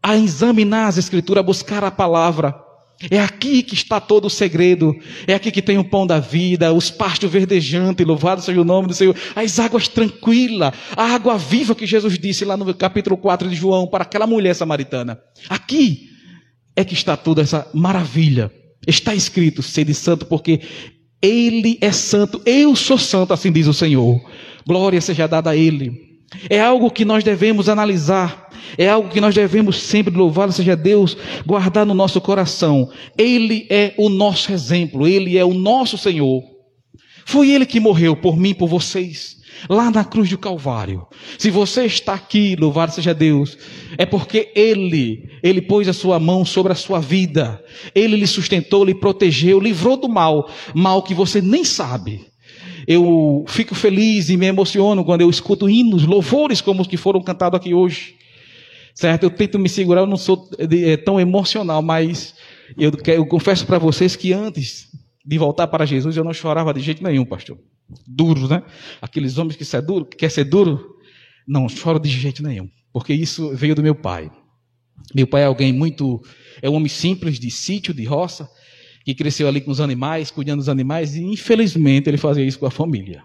a 0.01 0.15
examinar 0.15 0.87
as 0.87 0.97
escrituras, 0.97 1.41
a 1.41 1.45
buscar 1.45 1.83
a 1.83 1.89
palavra. 1.89 2.53
É 3.09 3.19
aqui 3.19 3.63
que 3.63 3.73
está 3.73 3.99
todo 3.99 4.25
o 4.25 4.29
segredo. 4.29 4.95
É 5.27 5.33
aqui 5.33 5.51
que 5.51 5.61
tem 5.61 5.77
o 5.77 5.83
pão 5.83 6.05
da 6.07 6.19
vida, 6.19 6.73
os 6.73 6.89
pastos 6.89 7.29
verdejantes, 7.29 8.05
louvado 8.05 8.41
seja 8.41 8.61
o 8.61 8.65
nome 8.65 8.87
do 8.87 8.93
Senhor, 8.93 9.15
as 9.35 9.59
águas 9.59 9.87
tranquilas, 9.87 10.73
a 10.95 11.03
água 11.03 11.37
viva 11.37 11.75
que 11.75 11.85
Jesus 11.85 12.17
disse 12.17 12.45
lá 12.45 12.55
no 12.55 12.73
capítulo 12.73 13.17
4 13.17 13.49
de 13.49 13.55
João 13.55 13.87
para 13.87 14.03
aquela 14.03 14.27
mulher 14.27 14.53
samaritana. 14.55 15.19
Aqui 15.49 16.09
é 16.75 16.83
que 16.83 16.93
está 16.93 17.15
toda 17.15 17.41
essa 17.41 17.67
maravilha. 17.73 18.51
Está 18.87 19.13
escrito: 19.15 19.61
sede 19.61 19.93
santo, 19.93 20.25
porque 20.25 20.61
Ele 21.21 21.77
é 21.81 21.91
santo, 21.91 22.41
eu 22.45 22.75
sou 22.75 22.97
santo, 22.97 23.33
assim 23.33 23.51
diz 23.51 23.67
o 23.67 23.73
Senhor. 23.73 24.21
Glória 24.65 25.01
seja 25.01 25.27
dada 25.27 25.49
a 25.49 25.55
Ele. 25.55 26.12
É 26.49 26.59
algo 26.59 26.91
que 26.91 27.05
nós 27.05 27.23
devemos 27.23 27.69
analisar, 27.69 28.49
é 28.77 28.89
algo 28.89 29.09
que 29.09 29.21
nós 29.21 29.35
devemos 29.35 29.81
sempre 29.81 30.15
louvar, 30.15 30.51
seja 30.51 30.75
Deus, 30.75 31.15
guardar 31.45 31.85
no 31.85 31.93
nosso 31.93 32.19
coração. 32.19 32.89
Ele 33.17 33.67
é 33.69 33.93
o 33.97 34.09
nosso 34.09 34.51
exemplo, 34.51 35.07
ele 35.07 35.37
é 35.37 35.45
o 35.45 35.53
nosso 35.53 35.97
Senhor. 35.97 36.43
Foi 37.25 37.51
ele 37.51 37.65
que 37.65 37.79
morreu 37.79 38.15
por 38.15 38.37
mim, 38.37 38.53
por 38.53 38.67
vocês, 38.67 39.37
lá 39.69 39.89
na 39.89 40.03
cruz 40.03 40.29
do 40.29 40.37
Calvário. 40.37 41.05
Se 41.37 41.49
você 41.49 41.85
está 41.85 42.13
aqui, 42.13 42.55
louvado 42.55 42.93
seja 42.93 43.13
Deus, 43.13 43.57
é 43.97 44.05
porque 44.05 44.51
ele, 44.55 45.29
ele 45.41 45.61
pôs 45.61 45.87
a 45.87 45.93
sua 45.93 46.19
mão 46.19 46.43
sobre 46.43 46.73
a 46.73 46.75
sua 46.75 46.99
vida. 46.99 47.63
Ele 47.95 48.17
lhe 48.17 48.27
sustentou, 48.27 48.83
lhe 48.83 48.95
protegeu, 48.95 49.59
livrou 49.59 49.95
do 49.95 50.09
mal, 50.09 50.49
mal 50.73 51.01
que 51.01 51.13
você 51.13 51.41
nem 51.41 51.63
sabe. 51.63 52.32
Eu 52.87 53.45
fico 53.47 53.73
feliz 53.75 54.29
e 54.29 54.37
me 54.37 54.45
emociono 54.45 55.05
quando 55.05 55.21
eu 55.21 55.29
escuto 55.29 55.69
hinos, 55.69 56.05
louvores 56.05 56.61
como 56.61 56.81
os 56.81 56.87
que 56.87 56.97
foram 56.97 57.21
cantados 57.21 57.57
aqui 57.57 57.73
hoje. 57.73 58.15
Certo? 58.93 59.23
Eu 59.23 59.29
tento 59.29 59.57
me 59.57 59.69
segurar, 59.69 60.01
eu 60.01 60.07
não 60.07 60.17
sou 60.17 60.49
é, 60.57 60.97
tão 60.97 61.19
emocional, 61.19 61.81
mas 61.81 62.35
eu, 62.77 62.91
eu 63.07 63.25
confesso 63.25 63.65
para 63.65 63.77
vocês 63.77 64.15
que 64.15 64.33
antes 64.33 64.87
de 65.25 65.37
voltar 65.37 65.67
para 65.67 65.85
Jesus 65.85 66.17
eu 66.17 66.23
não 66.23 66.33
chorava 66.33 66.73
de 66.73 66.81
jeito 66.81 67.03
nenhum, 67.03 67.25
pastor. 67.25 67.57
Duro, 68.07 68.47
né? 68.47 68.63
Aqueles 69.01 69.37
homens 69.37 69.55
que, 69.55 69.81
duro, 69.81 70.05
que 70.05 70.17
quer 70.17 70.29
ser 70.29 70.43
duro, 70.43 70.97
não 71.47 71.67
choro 71.69 71.99
de 71.99 72.09
jeito 72.09 72.43
nenhum, 72.43 72.69
porque 72.91 73.13
isso 73.13 73.55
veio 73.55 73.75
do 73.75 73.83
meu 73.83 73.95
pai. 73.95 74.31
Meu 75.13 75.27
pai 75.27 75.43
é 75.43 75.45
alguém 75.45 75.73
muito, 75.73 76.21
é 76.61 76.69
um 76.69 76.73
homem 76.73 76.87
simples, 76.87 77.39
de 77.39 77.49
sítio, 77.49 77.93
de 77.93 78.03
roça, 78.03 78.49
que 79.03 79.13
cresceu 79.13 79.47
ali 79.47 79.61
com 79.61 79.71
os 79.71 79.81
animais, 79.81 80.31
cuidando 80.31 80.59
dos 80.59 80.69
animais, 80.69 81.15
e 81.15 81.23
infelizmente 81.23 82.09
ele 82.09 82.17
fazia 82.17 82.45
isso 82.45 82.59
com 82.59 82.65
a 82.65 82.71
família. 82.71 83.23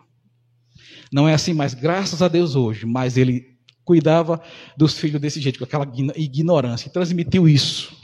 Não 1.13 1.29
é 1.29 1.35
assim, 1.35 1.55
mas 1.55 1.75
graças 1.75 2.21
a 2.21 2.29
Deus 2.29 2.55
hoje, 2.57 2.85
mas 2.85 3.17
ele 3.17 3.47
cuidava 3.85 4.41
dos 4.77 4.99
filhos 4.99 5.21
desse 5.21 5.41
jeito, 5.41 5.59
com 5.59 5.65
aquela 5.65 5.91
ignorância, 6.17 6.89
e 6.89 6.93
transmitiu 6.93 7.49
isso. 7.49 7.97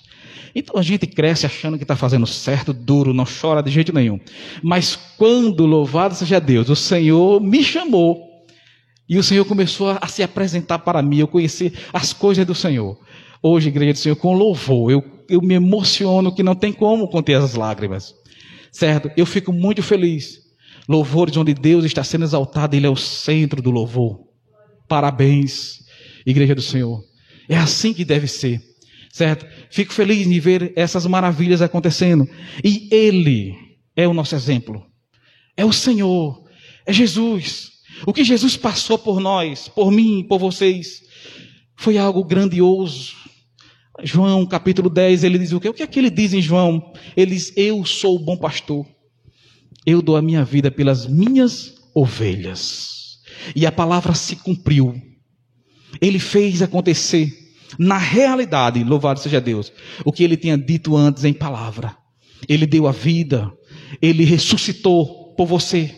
Então 0.54 0.78
a 0.78 0.82
gente 0.82 1.06
cresce 1.06 1.44
achando 1.44 1.76
que 1.76 1.84
está 1.84 1.96
fazendo 1.96 2.26
certo, 2.26 2.72
duro, 2.72 3.12
não 3.12 3.24
chora 3.24 3.62
de 3.62 3.70
jeito 3.70 3.92
nenhum. 3.92 4.20
Mas 4.62 4.96
quando, 5.18 5.66
louvado 5.66 6.14
seja 6.14 6.40
Deus, 6.40 6.70
o 6.70 6.76
Senhor 6.76 7.40
me 7.40 7.62
chamou, 7.62 8.33
e 9.08 9.18
o 9.18 9.22
Senhor 9.22 9.44
começou 9.44 9.96
a, 10.00 10.06
se 10.06 10.22
apresentar 10.22 10.78
para 10.78 11.02
mim, 11.02 11.18
eu 11.18 11.28
conheci 11.28 11.72
as 11.92 12.12
coisas 12.12 12.46
do 12.46 12.54
Senhor. 12.54 12.98
Hoje, 13.42 13.68
igreja 13.68 13.92
do 13.92 13.98
Senhor, 13.98 14.16
com 14.16 14.34
louvor, 14.34 14.90
eu 14.90 15.14
eu 15.28 15.40
me 15.40 15.54
emociono 15.54 16.34
que 16.34 16.42
não 16.42 16.54
tem 16.54 16.72
como 16.72 17.08
conter 17.08 17.34
as 17.34 17.54
lágrimas. 17.54 18.14
Certo? 18.70 19.10
Eu 19.16 19.26
fico 19.26 19.52
muito 19.52 19.82
feliz. 19.82 20.42
Louvores 20.88 21.36
onde 21.36 21.54
Deus 21.54 21.84
está 21.84 22.04
sendo 22.04 22.24
exaltado, 22.24 22.76
Ele 22.76 22.86
é 22.86 22.90
o 22.90 22.96
centro 22.96 23.62
do 23.62 23.70
louvor. 23.70 24.20
Parabéns, 24.88 25.82
Igreja 26.26 26.54
do 26.54 26.62
Senhor. 26.62 27.02
É 27.48 27.56
assim 27.56 27.92
que 27.92 28.04
deve 28.04 28.26
ser. 28.26 28.60
Certo? 29.12 29.46
Fico 29.70 29.92
feliz 29.92 30.26
em 30.26 30.40
ver 30.40 30.72
essas 30.76 31.06
maravilhas 31.06 31.62
acontecendo. 31.62 32.28
E 32.62 32.88
Ele 32.90 33.54
é 33.96 34.08
o 34.08 34.14
nosso 34.14 34.34
exemplo. 34.34 34.84
É 35.56 35.64
o 35.64 35.72
Senhor. 35.72 36.42
É 36.84 36.92
Jesus. 36.92 37.70
O 38.06 38.12
que 38.12 38.24
Jesus 38.24 38.56
passou 38.56 38.98
por 38.98 39.20
nós, 39.20 39.68
por 39.68 39.90
mim, 39.90 40.24
por 40.28 40.38
vocês, 40.38 41.02
foi 41.76 41.98
algo 41.98 42.24
grandioso 42.24 43.24
João 44.02 44.44
capítulo 44.44 44.90
10, 44.90 45.22
ele 45.22 45.38
diz 45.38 45.52
o 45.52 45.60
quê? 45.60 45.68
O 45.68 45.74
que 45.74 45.82
é 45.82 45.86
que 45.86 45.98
ele 45.98 46.10
diz 46.10 46.32
em 46.32 46.42
João? 46.42 46.92
Ele 47.16 47.34
diz: 47.34 47.52
Eu 47.56 47.84
sou 47.84 48.16
o 48.16 48.18
bom 48.18 48.36
pastor. 48.36 48.86
Eu 49.86 50.02
dou 50.02 50.16
a 50.16 50.22
minha 50.22 50.44
vida 50.44 50.70
pelas 50.70 51.06
minhas 51.06 51.74
ovelhas. 51.94 53.18
E 53.54 53.66
a 53.66 53.72
palavra 53.72 54.14
se 54.14 54.36
cumpriu. 54.36 55.00
Ele 56.00 56.18
fez 56.18 56.60
acontecer 56.62 57.32
na 57.78 57.98
realidade, 57.98 58.82
louvado 58.82 59.20
seja 59.20 59.40
Deus, 59.40 59.72
o 60.04 60.12
que 60.12 60.24
ele 60.24 60.36
tinha 60.36 60.56
dito 60.56 60.96
antes 60.96 61.24
em 61.24 61.32
palavra. 61.32 61.96
Ele 62.48 62.66
deu 62.66 62.86
a 62.86 62.92
vida, 62.92 63.52
ele 64.02 64.24
ressuscitou 64.24 65.34
por 65.34 65.46
você. 65.46 65.94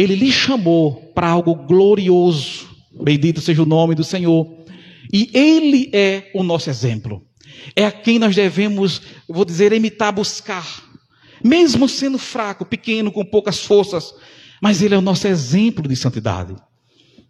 Ele 0.00 0.14
lhe 0.14 0.32
chamou 0.32 1.12
para 1.14 1.28
algo 1.28 1.54
glorioso. 1.54 2.70
Bendito 3.02 3.42
seja 3.42 3.62
o 3.62 3.66
nome 3.66 3.94
do 3.94 4.02
Senhor. 4.02 4.46
E 5.12 5.30
ele 5.34 5.90
é 5.92 6.30
o 6.34 6.42
nosso 6.42 6.70
exemplo. 6.70 7.22
É 7.76 7.84
a 7.84 7.92
quem 7.92 8.18
nós 8.18 8.34
devemos, 8.34 9.02
vou 9.28 9.44
dizer, 9.44 9.74
imitar, 9.74 10.10
buscar. 10.10 10.66
Mesmo 11.44 11.86
sendo 11.86 12.16
fraco, 12.16 12.64
pequeno, 12.64 13.12
com 13.12 13.22
poucas 13.26 13.60
forças, 13.60 14.14
mas 14.62 14.80
ele 14.80 14.94
é 14.94 14.98
o 14.98 15.02
nosso 15.02 15.28
exemplo 15.28 15.86
de 15.86 15.94
santidade. 15.94 16.56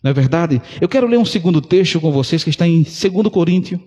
Não 0.00 0.12
é 0.12 0.14
verdade? 0.14 0.62
Eu 0.80 0.88
quero 0.88 1.08
ler 1.08 1.18
um 1.18 1.24
segundo 1.24 1.60
texto 1.60 2.00
com 2.00 2.12
vocês 2.12 2.44
que 2.44 2.50
está 2.50 2.68
em 2.68 2.82
2 2.82 3.28
Coríntios, 3.32 3.80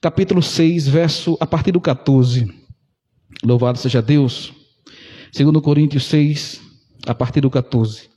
capítulo 0.00 0.42
6, 0.42 0.88
verso 0.88 1.36
a 1.40 1.46
partir 1.46 1.70
do 1.70 1.80
14. 1.80 2.52
Louvado 3.44 3.78
seja 3.78 4.02
Deus. 4.02 4.52
2 5.32 5.62
Coríntios 5.62 6.06
6, 6.06 6.60
a 7.06 7.14
partir 7.14 7.40
do 7.40 7.50
14. 7.50 8.15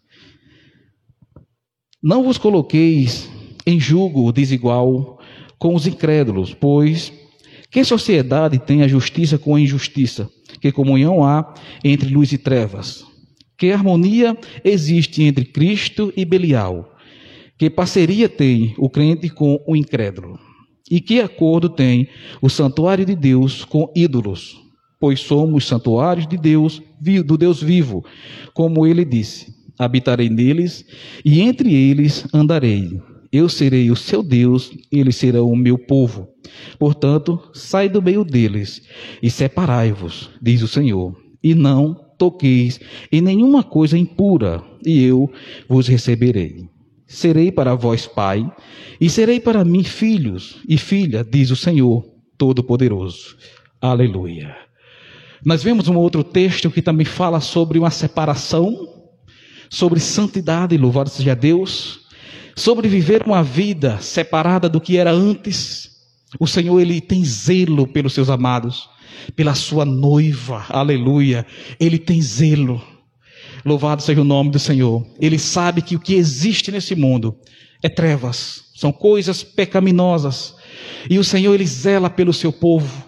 Não 2.02 2.24
vos 2.24 2.38
coloqueis 2.38 3.30
em 3.68 3.78
julgo 3.78 4.32
desigual 4.32 5.20
com 5.58 5.76
os 5.76 5.86
incrédulos, 5.86 6.54
pois 6.54 7.12
que 7.70 7.84
sociedade 7.84 8.58
tem 8.58 8.82
a 8.82 8.88
justiça 8.88 9.38
com 9.38 9.54
a 9.54 9.60
injustiça? 9.60 10.30
Que 10.62 10.72
comunhão 10.72 11.26
há 11.26 11.54
entre 11.84 12.08
luz 12.10 12.32
e 12.32 12.38
trevas? 12.38 13.04
Que 13.58 13.74
harmonia 13.74 14.38
existe 14.64 15.24
entre 15.24 15.44
Cristo 15.44 16.14
e 16.16 16.24
Belial? 16.24 16.96
Que 17.58 17.70
parceria 17.70 18.30
tem 18.30 18.74
o 18.78 18.90
crente 18.90 19.28
com 19.28 19.62
o 19.68 19.76
incrédulo? 19.76 20.40
E 20.90 21.02
que 21.02 21.20
acordo 21.20 21.68
tem 21.68 22.08
o 22.42 22.50
santuário 22.50 23.06
de 23.06 23.14
Deus 23.14 23.66
com 23.66 23.92
ídolos? 23.94 24.58
Pois 25.02 25.20
somos 25.20 25.68
santuários 25.68 26.26
de 26.26 26.38
Deus, 26.38 26.82
do 27.26 27.38
Deus 27.38 27.62
vivo, 27.62 28.06
como 28.54 28.88
ele 28.88 29.04
disse: 29.04 29.59
habitarei 29.80 30.30
neles 30.30 30.86
e 31.24 31.40
entre 31.40 31.74
eles 31.74 32.28
andarei. 32.34 33.02
Eu 33.32 33.48
serei 33.48 33.90
o 33.90 33.96
seu 33.96 34.22
Deus, 34.22 34.72
eles 34.92 35.16
serão 35.16 35.50
o 35.50 35.56
meu 35.56 35.78
povo. 35.78 36.28
Portanto, 36.78 37.40
sai 37.54 37.88
do 37.88 38.02
meio 38.02 38.26
deles 38.26 38.82
e 39.24 39.30
separai-vos, 39.30 40.30
diz 40.42 40.62
o 40.62 40.68
Senhor, 40.68 41.16
e 41.42 41.56
não 41.56 41.94
toqueis 42.18 42.80
em 43.12 43.22
nenhuma 43.22 43.64
coisa 43.64 43.98
impura, 43.98 44.62
e 44.86 45.04
eu 45.04 45.32
vos 45.68 45.88
receberei. 45.88 46.68
Serei 47.08 47.52
para 47.52 47.76
vós 47.76 48.06
pai, 48.06 48.52
e 49.00 49.10
serei 49.10 49.40
para 49.40 49.64
mim 49.64 49.84
filhos 49.84 50.60
e 50.68 50.78
filha, 50.78 51.24
diz 51.24 51.50
o 51.50 51.56
Senhor 51.56 52.04
Todo-Poderoso. 52.38 53.38
Aleluia. 53.80 54.56
Nós 55.46 55.64
vemos 55.64 55.88
um 55.88 55.96
outro 55.96 56.24
texto 56.24 56.70
que 56.70 56.82
também 56.82 57.06
fala 57.06 57.40
sobre 57.40 57.80
uma 57.80 57.90
separação, 57.90 58.99
sobre 59.70 60.00
santidade, 60.00 60.78
louvado 60.78 61.10
seja 61.10 61.36
Deus, 61.36 62.02
sobre 62.56 62.88
viver 62.88 63.24
uma 63.26 63.44
vida 63.44 64.00
separada 64.02 64.68
do 64.68 64.82
que 64.82 64.98
era 64.98 65.12
antes. 65.12 65.92
O 66.40 66.48
Senhor, 66.48 66.80
Ele 66.80 67.00
tem 67.00 67.24
zelo 67.24 67.88
pelos 67.88 68.14
seus 68.14 68.30
amados, 68.30 68.90
pela 69.36 69.56
sua 69.56 69.86
noiva, 69.86 70.66
aleluia. 70.70 71.46
Ele 71.80 71.98
tem 71.98 72.22
zelo. 72.22 72.82
Louvado 73.66 74.02
seja 74.02 74.22
o 74.22 74.26
nome 74.26 74.52
do 74.52 74.60
Senhor. 74.60 75.06
Ele 75.20 75.38
sabe 75.38 75.82
que 75.82 75.96
o 75.96 76.00
que 76.00 76.16
existe 76.16 76.72
nesse 76.72 76.96
mundo 76.96 77.38
é 77.82 77.90
trevas, 77.90 78.66
são 78.76 78.92
coisas 78.92 79.44
pecaminosas. 79.44 80.56
E 81.10 81.18
o 81.18 81.24
Senhor, 81.24 81.54
ele 81.54 81.66
zela 81.66 82.10
pelo 82.10 82.34
seu 82.34 82.52
povo. 82.52 83.08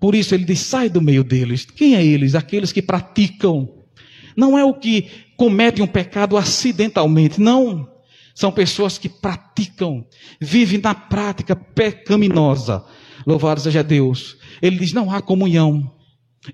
Por 0.00 0.14
isso 0.14 0.34
ele 0.34 0.44
diz: 0.44 0.60
sai 0.60 0.88
do 0.88 1.00
meio 1.00 1.24
deles. 1.24 1.64
Quem 1.64 1.96
é 1.96 2.04
eles? 2.04 2.34
Aqueles 2.34 2.72
que 2.72 2.82
praticam. 2.82 3.83
Não 4.36 4.58
é 4.58 4.64
o 4.64 4.74
que 4.74 5.10
cometem 5.36 5.84
um 5.84 5.88
pecado 5.88 6.36
acidentalmente, 6.36 7.40
não. 7.40 7.88
São 8.34 8.50
pessoas 8.50 8.98
que 8.98 9.08
praticam, 9.08 10.04
vivem 10.40 10.80
na 10.80 10.94
prática 10.94 11.54
pecaminosa. 11.54 12.84
Louvado 13.26 13.60
seja 13.60 13.82
Deus. 13.82 14.36
Ele 14.60 14.78
diz: 14.78 14.92
não 14.92 15.10
há 15.10 15.22
comunhão 15.22 15.92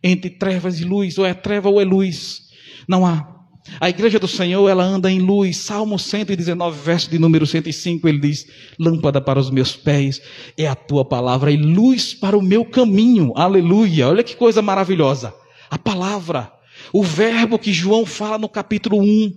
entre 0.03 0.31
trevas 0.31 0.79
e 0.81 0.85
luz, 0.85 1.19
ou 1.19 1.25
é 1.25 1.35
treva 1.35 1.69
ou 1.69 1.81
é 1.81 1.85
luz. 1.85 2.43
Não 2.87 3.07
há. 3.07 3.41
A 3.79 3.89
igreja 3.89 4.19
do 4.19 4.27
Senhor, 4.27 4.69
ela 4.69 4.83
anda 4.83 5.11
em 5.11 5.21
luz. 5.21 5.59
Salmo 5.59 5.99
119, 5.99 6.81
verso 6.81 7.11
de 7.11 7.19
número 7.19 7.47
105, 7.47 8.09
ele 8.09 8.19
diz: 8.19 8.47
Lâmpada 8.79 9.21
para 9.21 9.39
os 9.39 9.51
meus 9.51 9.77
pés 9.77 10.21
é 10.57 10.67
a 10.67 10.75
tua 10.75 11.05
palavra 11.05 11.51
e 11.51 11.57
luz 11.57 12.15
para 12.15 12.37
o 12.37 12.43
meu 12.43 12.65
caminho. 12.65 13.33
Aleluia. 13.37 14.09
Olha 14.09 14.25
que 14.25 14.37
coisa 14.37 14.63
maravilhosa. 14.63 15.35
A 15.71 15.79
palavra, 15.79 16.53
o 16.93 17.03
verbo 17.03 17.59
que 17.59 17.73
João 17.73 18.05
fala 18.05 18.39
no 18.39 18.49
capítulo 18.49 19.01
1, 19.01 19.33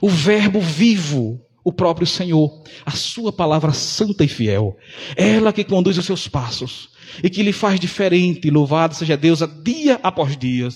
o 0.00 0.08
verbo 0.08 0.60
vivo, 0.60 1.40
o 1.64 1.72
próprio 1.72 2.06
Senhor, 2.06 2.62
a 2.84 2.92
sua 2.92 3.32
palavra 3.32 3.72
santa 3.72 4.24
e 4.24 4.28
fiel. 4.28 4.76
Ela 5.16 5.52
que 5.52 5.64
conduz 5.64 5.98
os 5.98 6.06
seus 6.06 6.26
passos 6.26 6.90
e 7.22 7.28
que 7.28 7.42
lhe 7.42 7.52
faz 7.52 7.78
diferente. 7.78 8.50
Louvado 8.50 8.94
seja 8.94 9.16
Deus, 9.16 9.42
a 9.42 9.46
dia 9.46 10.00
após 10.02 10.36
dia. 10.36 10.68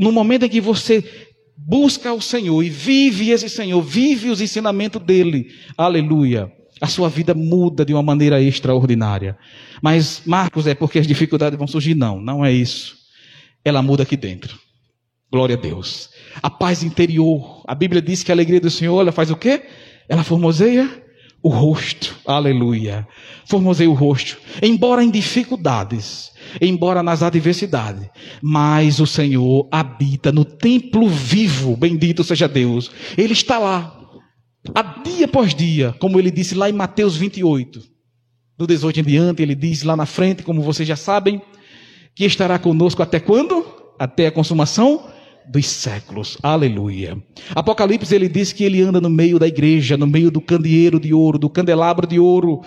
No 0.00 0.10
momento 0.10 0.44
em 0.44 0.48
que 0.48 0.60
você 0.60 1.04
busca 1.56 2.12
o 2.12 2.20
Senhor 2.20 2.62
e 2.62 2.70
vive 2.70 3.30
esse 3.30 3.48
Senhor, 3.48 3.80
vive 3.82 4.30
os 4.30 4.40
ensinamentos 4.40 5.00
dele, 5.02 5.48
aleluia, 5.76 6.50
a 6.80 6.86
sua 6.88 7.08
vida 7.08 7.34
muda 7.34 7.84
de 7.84 7.92
uma 7.92 8.02
maneira 8.02 8.42
extraordinária. 8.42 9.38
Mas, 9.80 10.22
Marcos, 10.26 10.66
é 10.66 10.74
porque 10.74 10.98
as 10.98 11.06
dificuldades 11.06 11.56
vão 11.56 11.68
surgir? 11.68 11.94
Não, 11.94 12.20
não 12.20 12.44
é 12.44 12.52
isso. 12.52 12.96
Ela 13.64 13.80
muda 13.82 14.02
aqui 14.02 14.16
dentro. 14.16 14.58
Glória 15.32 15.56
a 15.56 15.58
Deus. 15.58 16.10
A 16.42 16.50
paz 16.50 16.82
interior. 16.82 17.62
A 17.66 17.74
Bíblia 17.74 18.02
diz 18.02 18.22
que 18.22 18.30
a 18.30 18.34
alegria 18.34 18.60
do 18.60 18.68
Senhor, 18.68 19.00
ela 19.00 19.10
faz 19.10 19.30
o 19.30 19.36
quê? 19.36 19.62
Ela 20.06 20.22
formoseia 20.22 21.02
o 21.42 21.48
rosto. 21.48 22.14
Aleluia. 22.26 23.08
Formoseia 23.46 23.88
o 23.88 23.94
rosto. 23.94 24.36
Embora 24.62 25.02
em 25.02 25.10
dificuldades, 25.10 26.32
embora 26.60 27.02
nas 27.02 27.22
adversidades, 27.22 28.10
mas 28.42 29.00
o 29.00 29.06
Senhor 29.06 29.66
habita 29.72 30.30
no 30.30 30.44
templo 30.44 31.08
vivo, 31.08 31.78
bendito 31.78 32.22
seja 32.22 32.46
Deus. 32.46 32.90
Ele 33.16 33.32
está 33.32 33.58
lá, 33.58 33.98
a 34.74 34.82
dia 34.82 35.24
após 35.24 35.54
dia, 35.54 35.94
como 35.98 36.18
ele 36.18 36.30
disse 36.30 36.54
lá 36.54 36.68
em 36.68 36.74
Mateus 36.74 37.16
28. 37.16 37.80
Do 38.58 38.66
18 38.66 39.00
em 39.00 39.04
diante, 39.04 39.42
ele 39.42 39.54
diz 39.54 39.82
lá 39.82 39.96
na 39.96 40.04
frente, 40.04 40.42
como 40.42 40.60
vocês 40.60 40.86
já 40.86 40.94
sabem, 40.94 41.40
que 42.14 42.26
estará 42.26 42.58
conosco 42.58 43.02
até 43.02 43.18
quando? 43.18 43.64
Até 43.98 44.26
a 44.26 44.30
consumação 44.30 45.10
dos 45.48 45.66
séculos. 45.66 46.38
Aleluia. 46.42 47.16
Apocalipse 47.54 48.14
ele 48.14 48.28
diz 48.28 48.52
que 48.52 48.64
ele 48.64 48.80
anda 48.82 49.00
no 49.00 49.10
meio 49.10 49.38
da 49.38 49.46
igreja, 49.46 49.96
no 49.96 50.06
meio 50.06 50.30
do 50.30 50.40
candeeiro 50.40 51.00
de 51.00 51.12
ouro, 51.12 51.38
do 51.38 51.50
candelabro 51.50 52.06
de 52.06 52.18
ouro 52.18 52.62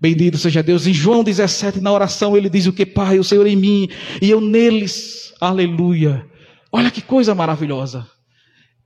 Bendito 0.00 0.36
seja 0.36 0.62
Deus. 0.62 0.86
Em 0.86 0.92
João 0.92 1.24
17, 1.24 1.80
na 1.80 1.92
oração, 1.92 2.36
ele 2.36 2.50
diz 2.50 2.66
o 2.66 2.72
que? 2.72 2.84
Pai, 2.84 3.18
o 3.18 3.24
Senhor 3.24 3.46
em 3.46 3.56
mim 3.56 3.88
e 4.20 4.30
eu 4.30 4.40
neles. 4.40 5.32
Aleluia. 5.40 6.26
Olha 6.70 6.90
que 6.90 7.00
coisa 7.00 7.34
maravilhosa. 7.34 8.06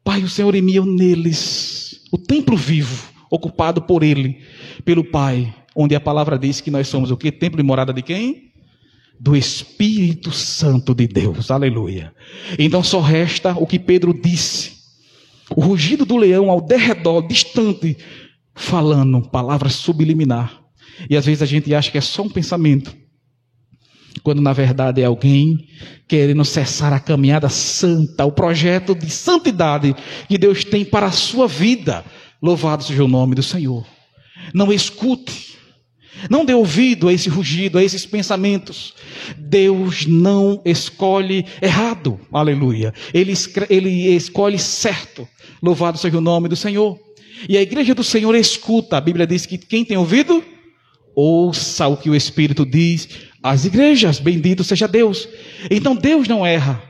Pai, 0.04 0.22
o 0.22 0.28
Senhor 0.28 0.54
em 0.54 0.62
mim 0.62 0.74
eu 0.74 0.86
neles. 0.86 2.00
O 2.12 2.18
templo 2.18 2.56
vivo, 2.56 3.08
ocupado 3.30 3.82
por 3.82 4.02
Ele, 4.02 4.40
pelo 4.84 5.04
Pai, 5.04 5.52
onde 5.74 5.94
a 5.94 6.00
palavra 6.00 6.38
diz 6.38 6.60
que 6.60 6.70
nós 6.70 6.88
somos 6.88 7.10
o 7.10 7.16
que? 7.16 7.30
Templo 7.30 7.60
e 7.60 7.64
morada 7.64 7.92
de 7.92 8.02
quem? 8.02 8.49
Do 9.20 9.36
Espírito 9.36 10.32
Santo 10.32 10.94
de 10.94 11.06
Deus. 11.06 11.50
Aleluia. 11.50 12.14
Então 12.58 12.82
só 12.82 13.00
resta 13.00 13.52
o 13.52 13.66
que 13.66 13.78
Pedro 13.78 14.18
disse. 14.18 14.80
O 15.54 15.60
rugido 15.60 16.06
do 16.06 16.16
leão 16.16 16.50
ao 16.50 16.60
derredor, 16.60 17.26
distante, 17.28 17.98
falando 18.54 19.20
palavras 19.20 19.74
subliminar 19.74 20.60
e 21.08 21.16
às 21.16 21.24
vezes 21.24 21.42
a 21.42 21.46
gente 21.46 21.74
acha 21.74 21.90
que 21.90 21.98
é 21.98 22.00
só 22.00 22.22
um 22.22 22.28
pensamento, 22.28 22.94
quando 24.22 24.42
na 24.42 24.52
verdade 24.52 25.00
é 25.00 25.04
alguém 25.04 25.68
querendo 26.08 26.44
cessar 26.44 26.92
a 26.92 27.00
caminhada 27.00 27.48
santa, 27.48 28.24
o 28.24 28.32
projeto 28.32 28.94
de 28.94 29.08
santidade 29.08 29.94
que 30.28 30.36
Deus 30.36 30.64
tem 30.64 30.84
para 30.84 31.06
a 31.06 31.12
sua 31.12 31.46
vida. 31.46 32.04
Louvado 32.42 32.82
seja 32.82 33.04
o 33.04 33.08
nome 33.08 33.34
do 33.34 33.42
Senhor. 33.42 33.86
Não 34.52 34.72
escute, 34.72 35.49
não 36.28 36.44
dê 36.44 36.52
ouvido 36.52 37.08
a 37.08 37.12
esse 37.12 37.28
rugido, 37.28 37.78
a 37.78 37.84
esses 37.84 38.04
pensamentos. 38.04 38.94
Deus 39.36 40.06
não 40.06 40.60
escolhe 40.64 41.46
errado, 41.62 42.20
aleluia. 42.32 42.92
Ele, 43.14 43.32
ele 43.68 44.14
escolhe 44.14 44.58
certo. 44.58 45.26
Louvado 45.62 45.98
seja 45.98 46.18
o 46.18 46.20
nome 46.20 46.48
do 46.48 46.56
Senhor. 46.56 46.98
E 47.48 47.56
a 47.56 47.62
igreja 47.62 47.94
do 47.94 48.04
Senhor 48.04 48.34
escuta. 48.34 48.96
A 48.96 49.00
Bíblia 49.00 49.26
diz 49.26 49.46
que 49.46 49.56
quem 49.56 49.84
tem 49.84 49.96
ouvido, 49.96 50.42
Ouça 51.14 51.88
o 51.88 51.96
que 51.96 52.08
o 52.08 52.14
Espírito 52.14 52.64
diz 52.64 53.08
às 53.42 53.64
igrejas. 53.64 54.18
Bendito 54.18 54.62
seja 54.64 54.86
Deus. 54.86 55.28
Então 55.70 55.94
Deus 55.94 56.28
não 56.28 56.46
erra. 56.46 56.82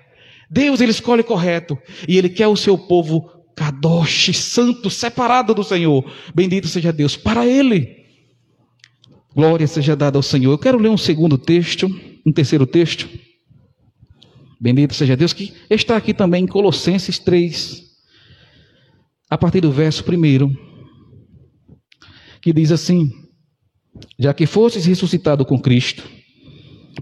Deus 0.50 0.80
ele 0.80 0.90
escolhe 0.90 1.22
correto 1.22 1.78
e 2.08 2.18
ele 2.18 2.28
quer 2.28 2.48
o 2.48 2.56
seu 2.56 2.76
povo 2.76 3.30
kadosh, 3.56 4.30
santo, 4.36 4.90
separado 4.90 5.54
do 5.54 5.62
Senhor. 5.64 6.04
Bendito 6.34 6.68
seja 6.68 6.92
Deus 6.92 7.16
para 7.16 7.46
ele. 7.46 7.99
Glória 9.34 9.66
seja 9.66 9.94
dada 9.94 10.18
ao 10.18 10.22
Senhor. 10.22 10.52
Eu 10.52 10.58
quero 10.58 10.78
ler 10.78 10.88
um 10.88 10.96
segundo 10.96 11.38
texto, 11.38 11.88
um 12.26 12.32
terceiro 12.32 12.66
texto. 12.66 13.08
Bendito 14.60 14.94
seja 14.94 15.16
Deus 15.16 15.32
que 15.32 15.54
está 15.70 15.96
aqui 15.96 16.12
também 16.12 16.44
em 16.44 16.46
Colossenses 16.46 17.18
3. 17.18 17.88
a 19.30 19.38
partir 19.38 19.60
do 19.60 19.70
verso 19.70 20.02
primeiro, 20.02 20.50
que 22.42 22.52
diz 22.52 22.72
assim: 22.72 23.10
Já 24.18 24.34
que 24.34 24.46
fostes 24.46 24.84
ressuscitado 24.84 25.44
com 25.44 25.58
Cristo, 25.58 26.02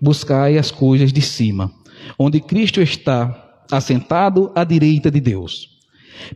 buscai 0.01 0.59
as 0.59 0.71
coisas 0.71 1.13
de 1.13 1.23
cima, 1.23 1.73
onde 2.19 2.41
Cristo 2.41 2.81
está 2.83 3.65
assentado 3.71 4.53
à 4.55 4.63
direita 4.65 5.11
de 5.11 5.21
Deus. 5.21 5.79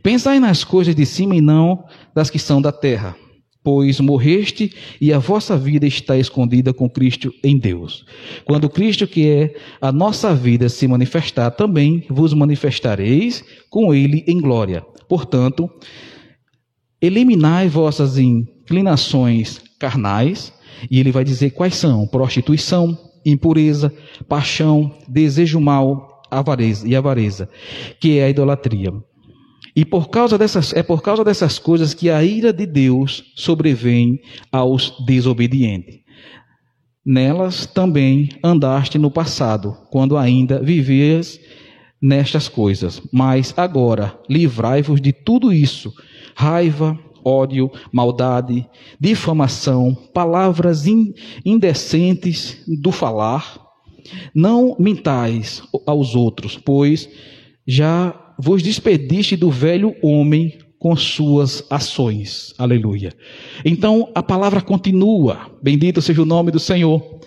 Pensai 0.01 0.39
nas 0.39 0.63
coisas 0.63 0.95
de 0.95 1.05
cima 1.05 1.35
e 1.35 1.41
não 1.41 1.85
das 2.15 2.29
que 2.29 2.39
são 2.39 2.61
da 2.61 2.71
terra, 2.71 3.15
pois 3.63 3.99
morreste 3.99 4.73
e 4.99 5.13
a 5.13 5.19
vossa 5.19 5.57
vida 5.57 5.87
está 5.87 6.17
escondida 6.17 6.73
com 6.73 6.89
Cristo 6.89 7.33
em 7.43 7.57
Deus. 7.57 8.05
Quando 8.45 8.69
Cristo, 8.69 9.07
que 9.07 9.27
é 9.27 9.55
a 9.79 9.91
nossa 9.91 10.35
vida, 10.35 10.67
se 10.67 10.87
manifestar, 10.87 11.51
também 11.51 12.05
vos 12.09 12.33
manifestareis 12.33 13.43
com 13.69 13.93
ele 13.93 14.23
em 14.27 14.39
glória. 14.41 14.85
Portanto, 15.07 15.69
eliminai 17.01 17.67
vossas 17.67 18.17
inclinações 18.17 19.61
carnais, 19.79 20.53
e 20.89 20.99
ele 20.99 21.11
vai 21.11 21.23
dizer 21.23 21.51
quais 21.51 21.75
são: 21.75 22.07
prostituição, 22.07 22.97
impureza, 23.25 23.93
paixão, 24.27 24.91
desejo 25.07 25.59
mal, 25.59 26.21
avareza 26.29 26.87
e 26.87 26.95
avareza, 26.95 27.49
que 27.99 28.17
é 28.17 28.25
a 28.25 28.29
idolatria. 28.29 28.91
E 29.75 29.83
por 29.83 30.09
causa 30.09 30.37
dessas, 30.37 30.73
é 30.73 30.83
por 30.83 31.01
causa 31.01 31.23
dessas 31.23 31.57
coisas 31.57 31.93
que 31.93 32.09
a 32.09 32.23
ira 32.23 32.53
de 32.53 32.65
Deus 32.65 33.33
sobrevém 33.35 34.19
aos 34.51 34.93
desobedientes. 35.05 36.01
Nelas 37.05 37.65
também 37.65 38.29
andaste 38.43 38.97
no 38.97 39.11
passado, 39.11 39.75
quando 39.89 40.15
ainda 40.15 40.61
vivias 40.61 41.39
nestas 42.01 42.47
coisas. 42.47 43.01
Mas 43.11 43.53
agora 43.57 44.17
livrai-vos 44.29 45.01
de 45.01 45.11
tudo 45.11 45.51
isso: 45.51 45.93
raiva, 46.35 46.97
ódio, 47.25 47.71
maldade, 47.91 48.67
difamação, 48.99 49.95
palavras 50.13 50.85
indecentes 51.43 52.63
do 52.81 52.91
falar. 52.91 53.61
Não 54.35 54.75
mintais 54.77 55.63
aos 55.85 56.13
outros, 56.13 56.57
pois 56.57 57.09
já 57.65 58.13
vos 58.43 58.61
despediste 58.61 59.37
do 59.37 59.49
velho 59.49 59.95
homem 60.01 60.57
com 60.77 60.93
suas 60.97 61.63
ações. 61.69 62.53
Aleluia. 62.57 63.13
Então 63.63 64.11
a 64.13 64.21
palavra 64.21 64.59
continua. 64.59 65.49
Bendito 65.63 66.01
seja 66.01 66.21
o 66.21 66.25
nome 66.25 66.51
do 66.51 66.59
Senhor. 66.59 67.21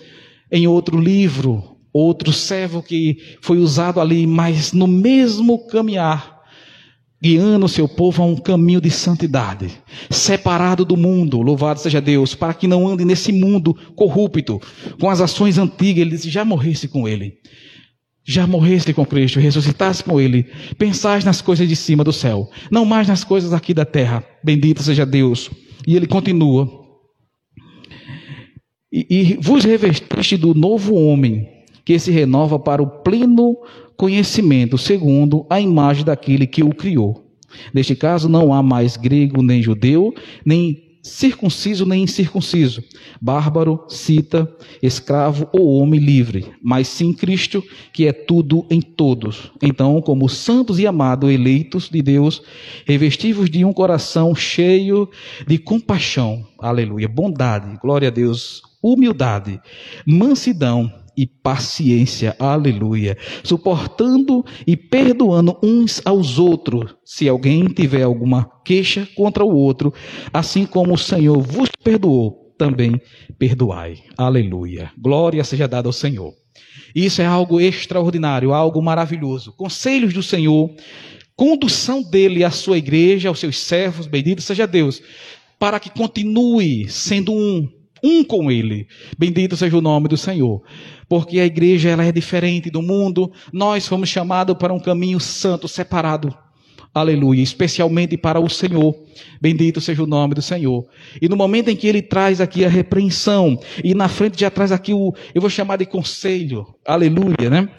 Em 0.51 0.67
outro 0.67 0.99
livro, 0.99 1.75
outro 1.91 2.31
servo 2.31 2.83
que 2.83 3.17
foi 3.41 3.57
usado 3.57 3.99
ali, 3.99 4.27
mas 4.27 4.73
no 4.73 4.85
mesmo 4.85 5.65
caminhar, 5.65 6.39
guiando 7.19 7.67
seu 7.67 7.87
povo 7.87 8.21
a 8.21 8.25
um 8.27 8.35
caminho 8.35 8.79
de 8.79 8.91
santidade, 8.91 9.71
separado 10.11 10.85
do 10.85 10.95
mundo, 10.95 11.41
louvado 11.41 11.79
seja 11.79 11.99
Deus, 11.99 12.35
para 12.35 12.53
que 12.53 12.67
não 12.67 12.87
ande 12.87 13.03
nesse 13.03 13.31
mundo 13.31 13.73
corrupto, 13.95 14.61
com 15.01 15.09
as 15.09 15.19
ações 15.19 15.57
antigas, 15.57 16.01
ele 16.01 16.11
disse, 16.11 16.29
já 16.29 16.45
morresse 16.45 16.87
com 16.87 17.07
ele 17.07 17.39
já 18.27 18.45
morreste 18.45 18.93
com 18.93 19.05
Cristo, 19.05 19.39
ressuscitaste 19.39 20.03
com 20.03 20.19
Ele, 20.19 20.45
pensais 20.77 21.23
nas 21.23 21.41
coisas 21.41 21.65
de 21.65 21.77
cima 21.77 22.03
do 22.03 22.11
céu, 22.11 22.49
não 22.69 22.83
mais 22.83 23.07
nas 23.07 23.23
coisas 23.23 23.53
aqui 23.53 23.73
da 23.73 23.85
terra. 23.85 24.21
Bendito 24.43 24.83
seja 24.83 25.05
Deus. 25.05 25.49
E 25.87 25.95
ele 25.95 26.05
continua. 26.05 26.69
E, 28.91 29.07
e 29.09 29.37
vos 29.41 29.63
revestiste 29.63 30.35
do 30.35 30.53
novo 30.53 30.95
homem, 30.95 31.47
que 31.85 31.97
se 31.97 32.11
renova 32.11 32.59
para 32.59 32.83
o 32.83 32.87
pleno 33.01 33.55
conhecimento, 33.95 34.77
segundo 34.77 35.45
a 35.49 35.61
imagem 35.61 36.03
daquele 36.03 36.45
que 36.45 36.61
o 36.61 36.75
criou. 36.75 37.23
Neste 37.73 37.95
caso, 37.95 38.27
não 38.27 38.53
há 38.53 38.61
mais 38.61 38.97
grego 38.97 39.41
nem 39.41 39.63
judeu, 39.63 40.13
nem 40.45 40.86
circunciso 41.07 41.85
nem 41.85 42.03
incircunciso, 42.03 42.83
bárbaro, 43.21 43.85
cita, 43.87 44.51
escravo 44.81 45.49
ou 45.51 45.77
homem 45.77 45.99
livre, 45.99 46.45
mas 46.61 46.87
sim 46.87 47.13
Cristo, 47.13 47.63
que 47.93 48.07
é 48.07 48.13
tudo 48.13 48.65
em 48.69 48.81
todos. 48.81 49.51
Então, 49.61 50.01
como 50.01 50.29
santos 50.29 50.79
e 50.79 50.85
amados 50.85 51.31
eleitos 51.31 51.89
de 51.89 52.01
Deus, 52.01 52.41
revestivos 52.85 53.49
de 53.49 53.63
um 53.63 53.73
coração 53.73 54.35
cheio 54.35 55.09
de 55.47 55.57
compaixão, 55.57 56.45
aleluia, 56.59 57.07
bondade, 57.07 57.77
glória 57.81 58.09
a 58.09 58.11
Deus, 58.11 58.61
humildade, 58.81 59.59
mansidão, 60.05 60.91
e 61.17 61.25
paciência, 61.25 62.35
aleluia, 62.37 63.17
suportando 63.43 64.45
e 64.67 64.77
perdoando 64.77 65.57
uns 65.63 65.99
aos 66.05 66.37
outros, 66.37 66.95
se 67.03 67.27
alguém 67.27 67.65
tiver 67.65 68.03
alguma 68.03 68.47
queixa 68.63 69.07
contra 69.15 69.43
o 69.43 69.51
outro, 69.51 69.91
assim 70.31 70.65
como 70.65 70.93
o 70.93 70.97
Senhor 70.97 71.41
vos 71.41 71.69
perdoou, 71.83 72.53
também 72.55 73.01
perdoai, 73.37 73.97
aleluia. 74.15 74.91
Glória 74.97 75.43
seja 75.43 75.67
dada 75.67 75.89
ao 75.89 75.93
Senhor. 75.93 76.33
Isso 76.93 77.21
é 77.21 77.25
algo 77.25 77.59
extraordinário, 77.59 78.53
algo 78.53 78.81
maravilhoso. 78.81 79.53
Conselhos 79.53 80.13
do 80.13 80.23
Senhor, 80.23 80.71
condução 81.35 82.01
dele 82.01 82.43
à 82.43 82.51
sua 82.51 82.77
igreja, 82.77 83.29
aos 83.29 83.39
seus 83.39 83.59
servos, 83.59 84.07
bendito 84.07 84.41
seja 84.41 84.65
Deus, 84.65 85.01
para 85.59 85.79
que 85.79 85.89
continue 85.89 86.87
sendo 86.89 87.33
um, 87.33 87.67
um 88.03 88.23
com 88.23 88.51
ele. 88.51 88.87
Bendito 89.17 89.55
seja 89.55 89.77
o 89.77 89.81
nome 89.81 90.07
do 90.07 90.17
Senhor 90.17 90.61
porque 91.09 91.39
a 91.39 91.45
igreja 91.45 91.89
ela 91.89 92.03
é 92.03 92.11
diferente 92.11 92.69
do 92.69 92.81
mundo. 92.81 93.31
Nós 93.51 93.87
fomos 93.87 94.09
chamados 94.09 94.55
para 94.57 94.73
um 94.73 94.79
caminho 94.79 95.19
santo, 95.19 95.67
separado. 95.67 96.35
Aleluia, 96.93 97.41
especialmente 97.41 98.17
para 98.17 98.39
o 98.39 98.49
Senhor. 98.49 98.95
Bendito 99.39 99.79
seja 99.79 100.03
o 100.03 100.07
nome 100.07 100.33
do 100.33 100.41
Senhor. 100.41 100.85
E 101.21 101.29
no 101.29 101.35
momento 101.35 101.69
em 101.69 101.75
que 101.75 101.87
ele 101.87 102.01
traz 102.01 102.41
aqui 102.41 102.65
a 102.65 102.69
repreensão, 102.69 103.57
e 103.83 103.93
na 103.93 104.07
frente 104.07 104.39
já 104.39 104.49
traz 104.49 104.71
aqui 104.71 104.93
o, 104.93 105.13
eu 105.33 105.41
vou 105.41 105.49
chamar 105.49 105.77
de 105.77 105.85
conselho. 105.85 106.65
Aleluia, 106.85 107.49
né? 107.49 107.69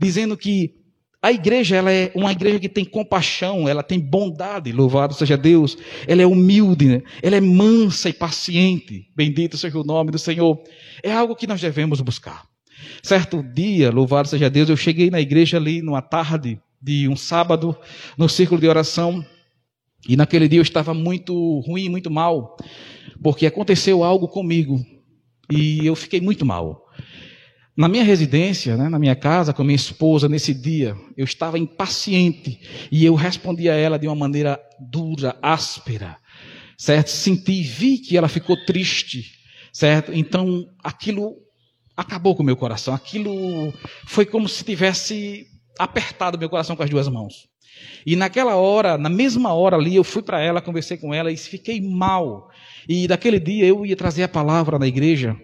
Dizendo 0.00 0.36
que 0.36 0.74
a 1.20 1.32
igreja 1.32 1.76
ela 1.76 1.92
é 1.92 2.12
uma 2.14 2.30
igreja 2.30 2.60
que 2.60 2.68
tem 2.68 2.84
compaixão, 2.84 3.68
ela 3.68 3.82
tem 3.82 3.98
bondade, 3.98 4.70
louvado 4.70 5.14
seja 5.14 5.36
Deus. 5.36 5.76
Ela 6.06 6.22
é 6.22 6.26
humilde, 6.26 6.86
né? 6.86 7.02
ela 7.20 7.36
é 7.36 7.40
mansa 7.40 8.08
e 8.08 8.12
paciente. 8.12 9.08
Bendito 9.16 9.56
seja 9.58 9.78
o 9.78 9.84
nome 9.84 10.12
do 10.12 10.18
Senhor. 10.18 10.62
É 11.02 11.12
algo 11.12 11.34
que 11.34 11.46
nós 11.46 11.60
devemos 11.60 12.00
buscar. 12.00 12.46
Certo 13.02 13.42
dia, 13.42 13.90
louvado 13.90 14.28
seja 14.28 14.48
Deus, 14.48 14.68
eu 14.68 14.76
cheguei 14.76 15.10
na 15.10 15.20
igreja 15.20 15.56
ali 15.56 15.82
numa 15.82 16.00
tarde 16.00 16.60
de 16.80 17.08
um 17.08 17.16
sábado, 17.16 17.76
no 18.16 18.28
círculo 18.28 18.60
de 18.60 18.68
oração, 18.68 19.24
e 20.08 20.16
naquele 20.16 20.46
dia 20.46 20.60
eu 20.60 20.62
estava 20.62 20.94
muito 20.94 21.58
ruim, 21.60 21.88
muito 21.88 22.10
mal, 22.10 22.56
porque 23.20 23.46
aconteceu 23.46 24.04
algo 24.04 24.28
comigo 24.28 24.84
e 25.50 25.84
eu 25.84 25.96
fiquei 25.96 26.20
muito 26.20 26.46
mal. 26.46 26.87
Na 27.78 27.86
minha 27.86 28.02
residência, 28.02 28.76
né, 28.76 28.88
na 28.88 28.98
minha 28.98 29.14
casa, 29.14 29.52
com 29.52 29.62
minha 29.62 29.76
esposa, 29.76 30.28
nesse 30.28 30.52
dia, 30.52 30.96
eu 31.16 31.24
estava 31.24 31.56
impaciente 31.56 32.58
e 32.90 33.04
eu 33.04 33.14
respondi 33.14 33.70
a 33.70 33.74
ela 33.74 33.96
de 33.96 34.08
uma 34.08 34.16
maneira 34.16 34.60
dura, 34.80 35.36
áspera, 35.40 36.16
certo? 36.76 37.12
Senti, 37.12 37.62
vi 37.62 37.98
que 37.98 38.16
ela 38.16 38.26
ficou 38.26 38.56
triste, 38.66 39.30
certo? 39.72 40.12
Então, 40.12 40.66
aquilo 40.82 41.36
acabou 41.96 42.34
com 42.34 42.42
o 42.42 42.46
meu 42.46 42.56
coração, 42.56 42.92
aquilo 42.92 43.72
foi 44.06 44.26
como 44.26 44.48
se 44.48 44.64
tivesse 44.64 45.46
apertado 45.78 46.36
meu 46.36 46.50
coração 46.50 46.74
com 46.74 46.82
as 46.82 46.90
duas 46.90 47.06
mãos. 47.06 47.46
E 48.04 48.16
naquela 48.16 48.56
hora, 48.56 48.98
na 48.98 49.08
mesma 49.08 49.54
hora 49.54 49.76
ali, 49.76 49.94
eu 49.94 50.02
fui 50.02 50.22
para 50.22 50.40
ela, 50.40 50.60
conversei 50.60 50.96
com 50.96 51.14
ela 51.14 51.30
e 51.30 51.36
fiquei 51.36 51.80
mal. 51.80 52.50
E 52.88 53.06
daquele 53.06 53.38
dia 53.38 53.66
eu 53.66 53.86
ia 53.86 53.94
trazer 53.94 54.24
a 54.24 54.28
palavra 54.28 54.80
na 54.80 54.86
igreja 54.88 55.36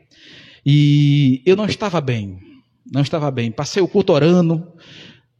e 0.64 1.42
eu 1.44 1.56
não 1.56 1.66
estava 1.66 2.00
bem, 2.00 2.38
não 2.90 3.02
estava 3.02 3.30
bem. 3.30 3.50
Passei 3.50 3.82
o 3.82 3.88
culto 3.88 4.12
orando, 4.12 4.66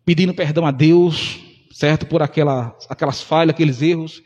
pedindo 0.04 0.34
perdão 0.34 0.66
a 0.66 0.70
Deus, 0.70 1.38
certo? 1.72 2.04
Por 2.04 2.22
aquela, 2.22 2.76
aquelas 2.90 3.22
falhas, 3.22 3.54
aqueles 3.54 3.80
erros. 3.80 4.22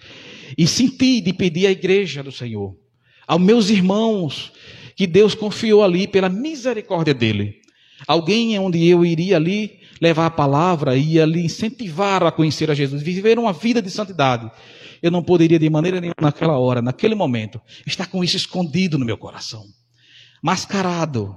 E 0.56 0.66
senti 0.66 1.20
de 1.20 1.32
pedir 1.32 1.66
à 1.66 1.70
igreja 1.70 2.22
do 2.22 2.32
Senhor, 2.32 2.76
aos 3.28 3.40
meus 3.40 3.70
irmãos, 3.70 4.52
que 4.96 5.06
Deus 5.06 5.34
confiou 5.34 5.84
ali 5.84 6.08
pela 6.08 6.28
misericórdia 6.28 7.14
dele. 7.14 7.56
Alguém 8.06 8.58
onde 8.58 8.84
eu 8.87 9.04
iria 9.04 9.37
ali 9.37 9.78
levar 10.00 10.26
a 10.26 10.30
palavra, 10.30 10.96
ia 10.96 11.22
ali 11.22 11.44
incentivar 11.44 12.24
a 12.24 12.32
conhecer 12.32 12.70
a 12.70 12.74
Jesus, 12.74 13.02
viver 13.02 13.38
uma 13.38 13.52
vida 13.52 13.82
de 13.82 13.90
santidade. 13.90 14.50
Eu 15.00 15.12
não 15.12 15.22
poderia 15.22 15.58
de 15.58 15.70
maneira 15.70 16.00
nenhuma 16.00 16.16
naquela 16.20 16.58
hora, 16.58 16.82
naquele 16.82 17.14
momento, 17.14 17.61
estar 17.87 18.06
com 18.06 18.24
isso 18.24 18.37
escondido 18.37 18.98
no 18.98 19.04
meu 19.04 19.16
coração 19.16 19.64
mascarado, 20.42 21.37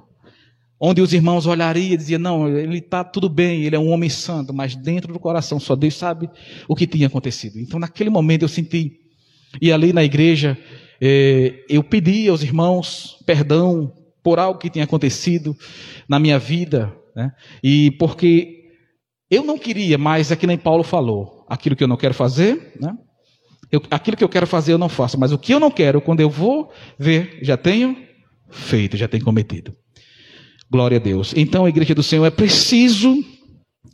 onde 0.80 1.02
os 1.02 1.14
irmãos 1.14 1.46
olhariam 1.46 1.94
e 1.94 1.98
diziam: 1.98 2.20
Não, 2.20 2.48
ele 2.48 2.80
está 2.80 3.04
tudo 3.04 3.30
bem, 3.30 3.64
ele 3.64 3.76
é 3.76 3.80
um 3.80 3.90
homem 3.90 4.10
santo, 4.10 4.54
mas 4.54 4.76
dentro 4.76 5.14
do 5.14 5.20
coração 5.20 5.60
só 5.60 5.76
Deus 5.76 5.96
sabe 5.96 6.30
o 6.68 6.76
que 6.76 6.88
tinha 6.88 7.08
acontecido. 7.08 7.60
Então, 7.60 7.80
naquele 7.80 8.10
momento, 8.10 8.44
eu 8.44 8.50
senti, 8.50 8.94
e 9.62 9.72
ali 9.72 9.94
na 9.94 10.04
igreja, 10.04 10.58
eh, 11.00 11.64
eu 11.70 11.84
pedi 11.84 12.28
aos 12.28 12.44
irmãos 12.44 13.18
perdão 13.26 13.94
por 14.24 14.40
algo 14.40 14.60
que 14.60 14.70
tinha 14.70 14.86
acontecido 14.86 15.56
na 16.08 16.20
minha 16.20 16.38
vida, 16.38 16.94
né? 17.16 17.32
e 17.64 17.92
porque 17.92 18.62
eu 19.30 19.44
não 19.44 19.58
queria 19.58 19.98
mais, 19.98 20.32
é 20.32 20.36
que 20.36 20.46
nem 20.46 20.58
Paulo 20.58 20.84
falou, 20.84 21.46
aquilo 21.50 21.76
que 21.76 21.84
eu 21.84 21.88
não 21.88 21.98
quero 21.98 22.14
fazer, 22.14 22.74
né? 22.80 22.94
Eu, 23.72 23.82
aquilo 23.90 24.18
que 24.18 24.24
eu 24.24 24.30
quero 24.30 24.46
fazer 24.46 24.74
eu 24.74 24.78
não 24.78 24.90
faço, 24.90 25.18
mas 25.18 25.32
o 25.32 25.38
que 25.38 25.54
eu 25.54 25.60
não 25.60 25.72
quero, 25.72 26.02
quando 26.02 26.20
eu 26.20 26.30
vou 26.30 26.70
ver, 27.00 27.40
já 27.42 27.56
tenho 27.56 27.96
feito, 28.52 28.98
já 28.98 29.08
tenho 29.08 29.24
cometido. 29.24 29.76
Glória 30.70 30.98
a 30.98 31.02
Deus. 31.02 31.34
Então 31.36 31.66
a 31.66 31.70
igreja 31.70 31.96
do 31.96 32.04
Senhor 32.04 32.26
é 32.26 32.30
preciso 32.30 33.18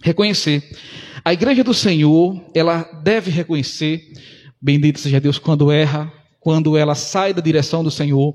reconhecer. 0.04 0.63
A 1.24 1.34
igreja 1.34 1.63
do 1.63 1.74
Senhor, 1.74 2.43
ela 2.54 2.84
deve 3.04 3.32
reconhecer, 3.32 4.02
bendito 4.62 5.00
seja 5.00 5.20
Deus, 5.20 5.39
quando 5.39 5.72
erra, 5.72 6.12
quando 6.39 6.78
ela 6.78 6.96
sai 6.96 7.34
da 7.34 7.41
direção 7.41 7.84
do 7.84 7.91
Senhor, 7.91 8.34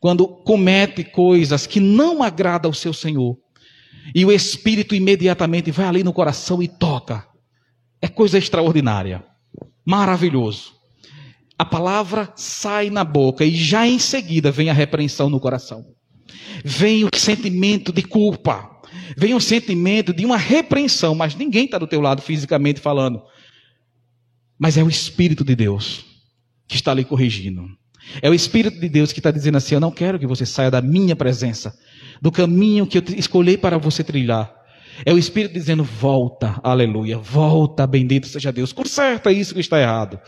quando 0.00 0.26
comete 0.26 1.04
coisas 1.04 1.66
que 1.66 1.80
não 1.80 2.22
agradam 2.22 2.68
ao 2.68 2.74
seu 2.74 2.92
Senhor. 2.92 3.38
E 4.14 4.24
o 4.24 4.32
Espírito 4.32 4.94
imediatamente 4.94 5.70
vai 5.70 5.86
ali 5.86 6.04
no 6.04 6.12
coração 6.12 6.62
e 6.62 6.68
toca. 6.68 7.26
É 8.02 8.08
coisa 8.08 8.36
extraordinária. 8.36 9.24
Maravilhoso. 9.86 10.74
A 11.58 11.64
palavra 11.64 12.32
sai 12.34 12.90
na 12.90 13.04
boca 13.04 13.44
e 13.44 13.54
já 13.54 13.86
em 13.86 13.98
seguida 13.98 14.50
vem 14.50 14.70
a 14.70 14.72
repreensão 14.72 15.30
no 15.30 15.38
coração. 15.38 15.84
Vem 16.64 17.04
o 17.04 17.08
sentimento 17.14 17.92
de 17.92 18.02
culpa. 18.02 18.70
Vem 19.16 19.34
o 19.34 19.40
sentimento 19.40 20.12
de 20.12 20.24
uma 20.24 20.36
repreensão, 20.36 21.14
mas 21.14 21.34
ninguém 21.34 21.66
está 21.66 21.78
do 21.78 21.86
teu 21.86 22.00
lado 22.00 22.22
fisicamente 22.22 22.80
falando. 22.80 23.22
Mas 24.58 24.76
é 24.76 24.82
o 24.82 24.88
Espírito 24.88 25.44
de 25.44 25.54
Deus 25.54 26.04
que 26.66 26.76
está 26.76 26.90
ali 26.90 27.04
corrigindo. 27.04 27.66
É 28.20 28.28
o 28.28 28.34
Espírito 28.34 28.78
de 28.80 28.88
Deus 28.88 29.12
que 29.12 29.20
está 29.20 29.30
dizendo 29.30 29.56
assim: 29.56 29.74
Eu 29.74 29.80
não 29.80 29.90
quero 29.90 30.18
que 30.18 30.26
você 30.26 30.44
saia 30.44 30.70
da 30.70 30.82
minha 30.82 31.16
presença, 31.16 31.74
do 32.20 32.30
caminho 32.30 32.86
que 32.86 32.98
eu 32.98 33.02
escolhi 33.16 33.56
para 33.56 33.78
você 33.78 34.02
trilhar. 34.02 34.52
É 35.04 35.12
o 35.12 35.18
Espírito 35.18 35.52
dizendo: 35.52 35.82
Volta, 35.84 36.60
aleluia, 36.62 37.18
volta, 37.18 37.86
bendito 37.86 38.26
seja 38.26 38.52
Deus, 38.52 38.72
conserta 38.72 39.32
isso 39.32 39.54
que 39.54 39.60
está 39.60 39.80
errado. 39.80 40.20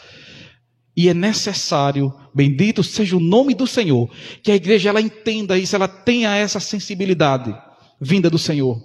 E 0.97 1.09
é 1.11 1.15
necessário, 1.15 2.13
bendito 2.35 2.83
seja 2.83 3.17
o 3.17 3.21
nome 3.21 3.55
do 3.55 3.67
Senhor, 3.67 4.09
que 4.43 4.51
a 4.51 4.57
igreja 4.57 4.89
ela 4.89 5.01
entenda 5.01 5.59
isso, 5.59 5.77
ela 5.77 5.87
tenha 5.87 6.35
essa 6.35 6.59
sensibilidade 6.59 7.55
vinda 8.01 8.31
do 8.31 8.39
Senhor, 8.39 8.83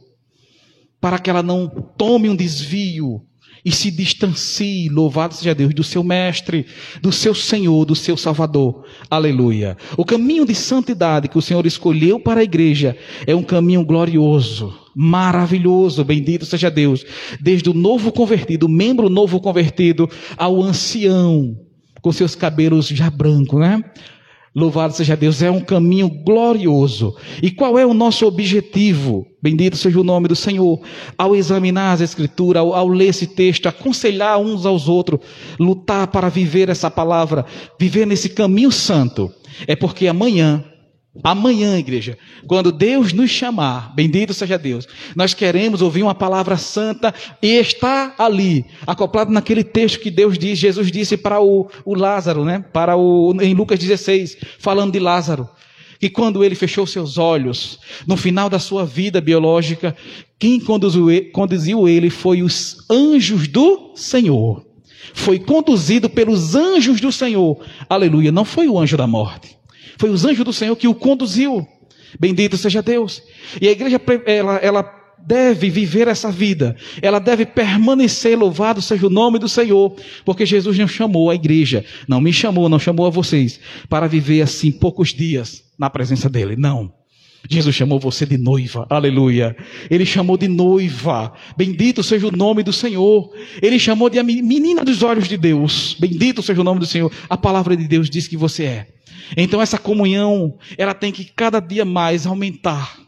para 1.00 1.18
que 1.18 1.30
ela 1.30 1.42
não 1.42 1.70
tome 1.98 2.30
um 2.30 2.36
desvio 2.36 3.22
e 3.64 3.72
se 3.72 3.92
distancie, 3.92 4.90
louvado 4.90 5.36
seja 5.36 5.54
Deus, 5.56 5.74
do 5.74 5.84
seu 5.84 6.04
mestre, 6.04 6.66
do 7.02 7.12
seu 7.12 7.34
Senhor, 7.34 7.86
do 7.86 7.96
seu 7.96 8.18
Salvador. 8.18 8.86
Aleluia. 9.10 9.78
O 9.96 10.04
caminho 10.04 10.46
de 10.46 10.56
santidade 10.56 11.28
que 11.28 11.38
o 11.38 11.42
Senhor 11.42 11.66
escolheu 11.66 12.20
para 12.20 12.42
a 12.42 12.44
igreja 12.44 12.98
é 13.26 13.36
um 13.36 13.44
caminho 13.44 13.86
glorioso, 13.86 14.74
maravilhoso, 14.96 16.04
bendito 16.04 16.46
seja 16.46 16.72
Deus. 16.72 17.06
Desde 17.40 17.70
o 17.70 17.74
novo 17.74 18.12
convertido, 18.12 18.66
o 18.66 18.70
membro 18.70 19.10
novo 19.10 19.40
convertido, 19.40 20.10
ao 20.36 20.62
ancião, 20.62 21.56
com 22.02 22.12
seus 22.12 22.36
cabelos 22.36 22.88
já 22.88 23.10
brancos, 23.10 23.60
né? 23.60 23.84
Louvado 24.54 24.94
seja 24.94 25.16
Deus, 25.16 25.42
é 25.42 25.50
um 25.50 25.62
caminho 25.62 26.10
glorioso. 26.10 27.16
E 27.42 27.50
qual 27.50 27.80
é 27.80 27.86
o 27.86 27.94
nosso 27.94 28.26
objetivo? 28.26 29.26
Bendito 29.42 29.78
seja 29.78 29.98
o 29.98 30.04
nome 30.04 30.28
do 30.28 30.36
Senhor. 30.36 30.82
Ao 31.18 31.34
examinar 31.34 31.94
as 31.94 32.02
Escrituras, 32.02 32.60
ao, 32.60 32.74
ao, 32.74 32.90
ler 32.90 33.08
esse 33.08 33.28
texto, 33.28 33.68
aconselhar 33.68 34.38
uns 34.40 34.66
aos 34.66 34.90
outros, 34.90 35.22
lutar 35.58 36.08
para 36.08 36.28
viver 36.28 36.68
essa 36.68 36.92
palavra, 36.92 37.46
viver 37.80 38.06
nesse 38.06 38.28
caminho 38.28 38.74
santo, 38.74 39.32
é 39.66 39.76
porque 39.76 40.08
amanhã 40.08 40.66
Amanhã, 41.24 41.78
igreja, 41.78 42.18
quando 42.48 42.72
Deus 42.72 43.12
nos 43.12 43.30
chamar, 43.30 43.94
bendito 43.94 44.34
seja 44.34 44.58
Deus, 44.58 44.88
nós 45.14 45.34
queremos 45.34 45.82
ouvir 45.82 46.04
uma 46.04 46.16
palavra 46.16 46.56
santa 46.56 47.14
e 47.42 47.48
está 47.58 48.16
ali, 48.18 48.66
acoplado 48.88 49.30
naquele 49.30 49.62
texto 49.62 50.00
que 50.00 50.10
Deus 50.10 50.38
diz, 50.38 50.58
Jesus 50.58 50.90
disse 50.90 51.18
para 51.18 51.42
o, 51.42 51.70
o 51.84 51.96
Lázaro, 51.96 52.46
né? 52.46 52.64
Para 52.72 52.96
o, 52.96 53.36
em 53.42 53.54
Lucas 53.54 53.78
16, 53.78 54.38
falando 54.58 54.94
de 54.94 55.00
Lázaro, 55.00 55.50
que 56.00 56.10
quando 56.10 56.46
ele 56.46 56.56
fechou 56.56 56.88
seus 56.88 57.18
olhos, 57.18 57.78
no 58.08 58.16
final 58.16 58.50
da 58.50 58.58
sua 58.58 58.86
vida 58.86 59.20
biológica, 59.20 59.94
quem 60.40 60.62
conduziu, 60.62 61.08
conduziu 61.34 61.90
ele 61.90 62.10
foi 62.10 62.42
os 62.42 62.78
anjos 62.90 63.50
do 63.50 63.92
Senhor. 63.96 64.66
Foi 65.14 65.38
conduzido 65.38 66.10
pelos 66.10 66.56
anjos 66.56 67.02
do 67.02 67.12
Senhor. 67.12 67.60
Aleluia, 67.90 68.32
não 68.32 68.46
foi 68.46 68.70
o 68.70 68.80
anjo 68.80 68.96
da 68.96 69.06
morte. 69.06 69.61
Foi 69.98 70.10
os 70.10 70.26
anjos 70.26 70.46
do 70.46 70.54
Senhor 70.54 70.76
que 70.76 70.88
o 70.88 70.96
conduziu. 70.96 71.68
Bendito 72.20 72.58
seja 72.58 72.82
Deus. 72.82 73.22
E 73.60 73.68
a 73.68 73.72
igreja, 73.72 74.02
ela, 74.26 74.58
ela 74.58 75.02
deve 75.26 75.70
viver 75.70 76.08
essa 76.08 76.32
vida. 76.32 76.76
Ela 77.02 77.20
deve 77.20 77.46
permanecer, 77.46 78.38
louvado 78.38 78.82
seja 78.82 79.08
o 79.08 79.10
nome 79.10 79.40
do 79.40 79.48
Senhor. 79.48 79.96
Porque 80.26 80.46
Jesus 80.46 80.78
não 80.78 80.88
chamou 80.88 81.30
a 81.30 81.36
igreja, 81.36 81.86
não 82.08 82.20
me 82.20 82.34
chamou, 82.34 82.68
não 82.68 82.80
chamou 82.80 83.06
a 83.06 83.10
vocês, 83.10 83.60
para 83.88 84.08
viver 84.08 84.42
assim 84.42 84.72
poucos 84.72 85.10
dias 85.10 85.64
na 85.78 85.90
presença 85.90 86.30
dEle. 86.30 86.56
Não. 86.56 87.01
Jesus 87.50 87.76
chamou 87.76 88.00
você 88.00 88.26
de 88.26 88.38
noiva, 88.38 88.86
aleluia. 88.90 89.56
Ele 89.90 90.06
chamou 90.06 90.38
de 90.38 90.48
noiva, 90.48 91.34
bendito 91.58 92.04
seja 92.04 92.28
o 92.28 92.32
nome 92.32 92.64
do 92.64 92.72
Senhor. 92.72 93.32
Ele 93.62 93.80
chamou 93.80 94.10
de 94.10 94.22
menina 94.22 94.84
dos 94.86 95.02
olhos 95.02 95.28
de 95.28 95.38
Deus, 95.38 95.96
bendito 96.00 96.42
seja 96.42 96.62
o 96.62 96.64
nome 96.64 96.80
do 96.80 96.86
Senhor. 96.86 97.12
A 97.30 97.38
palavra 97.38 97.76
de 97.76 97.88
Deus 97.88 98.10
diz 98.10 98.28
que 98.28 98.38
você 98.38 98.64
é. 98.66 98.88
Então 99.36 99.62
essa 99.62 99.78
comunhão, 99.78 100.58
ela 100.78 100.94
tem 100.94 101.12
que 101.12 101.26
cada 101.26 101.60
dia 101.60 101.86
mais 101.86 102.26
aumentar 102.26 103.00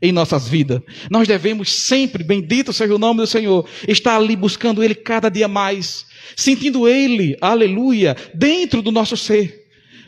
em 0.00 0.12
nossas 0.12 0.48
vidas. 0.48 0.80
Nós 1.10 1.26
devemos 1.26 1.72
sempre, 1.72 2.22
bendito 2.22 2.72
seja 2.72 2.94
o 2.94 2.98
nome 2.98 3.20
do 3.20 3.26
Senhor, 3.26 3.66
estar 3.86 4.16
ali 4.16 4.36
buscando 4.36 4.82
Ele 4.82 4.94
cada 4.94 5.28
dia 5.28 5.48
mais, 5.48 6.06
sentindo 6.34 6.88
Ele, 6.88 7.36
aleluia, 7.40 8.16
dentro 8.34 8.82
do 8.82 8.92
nosso 8.92 9.16
ser. 9.16 9.64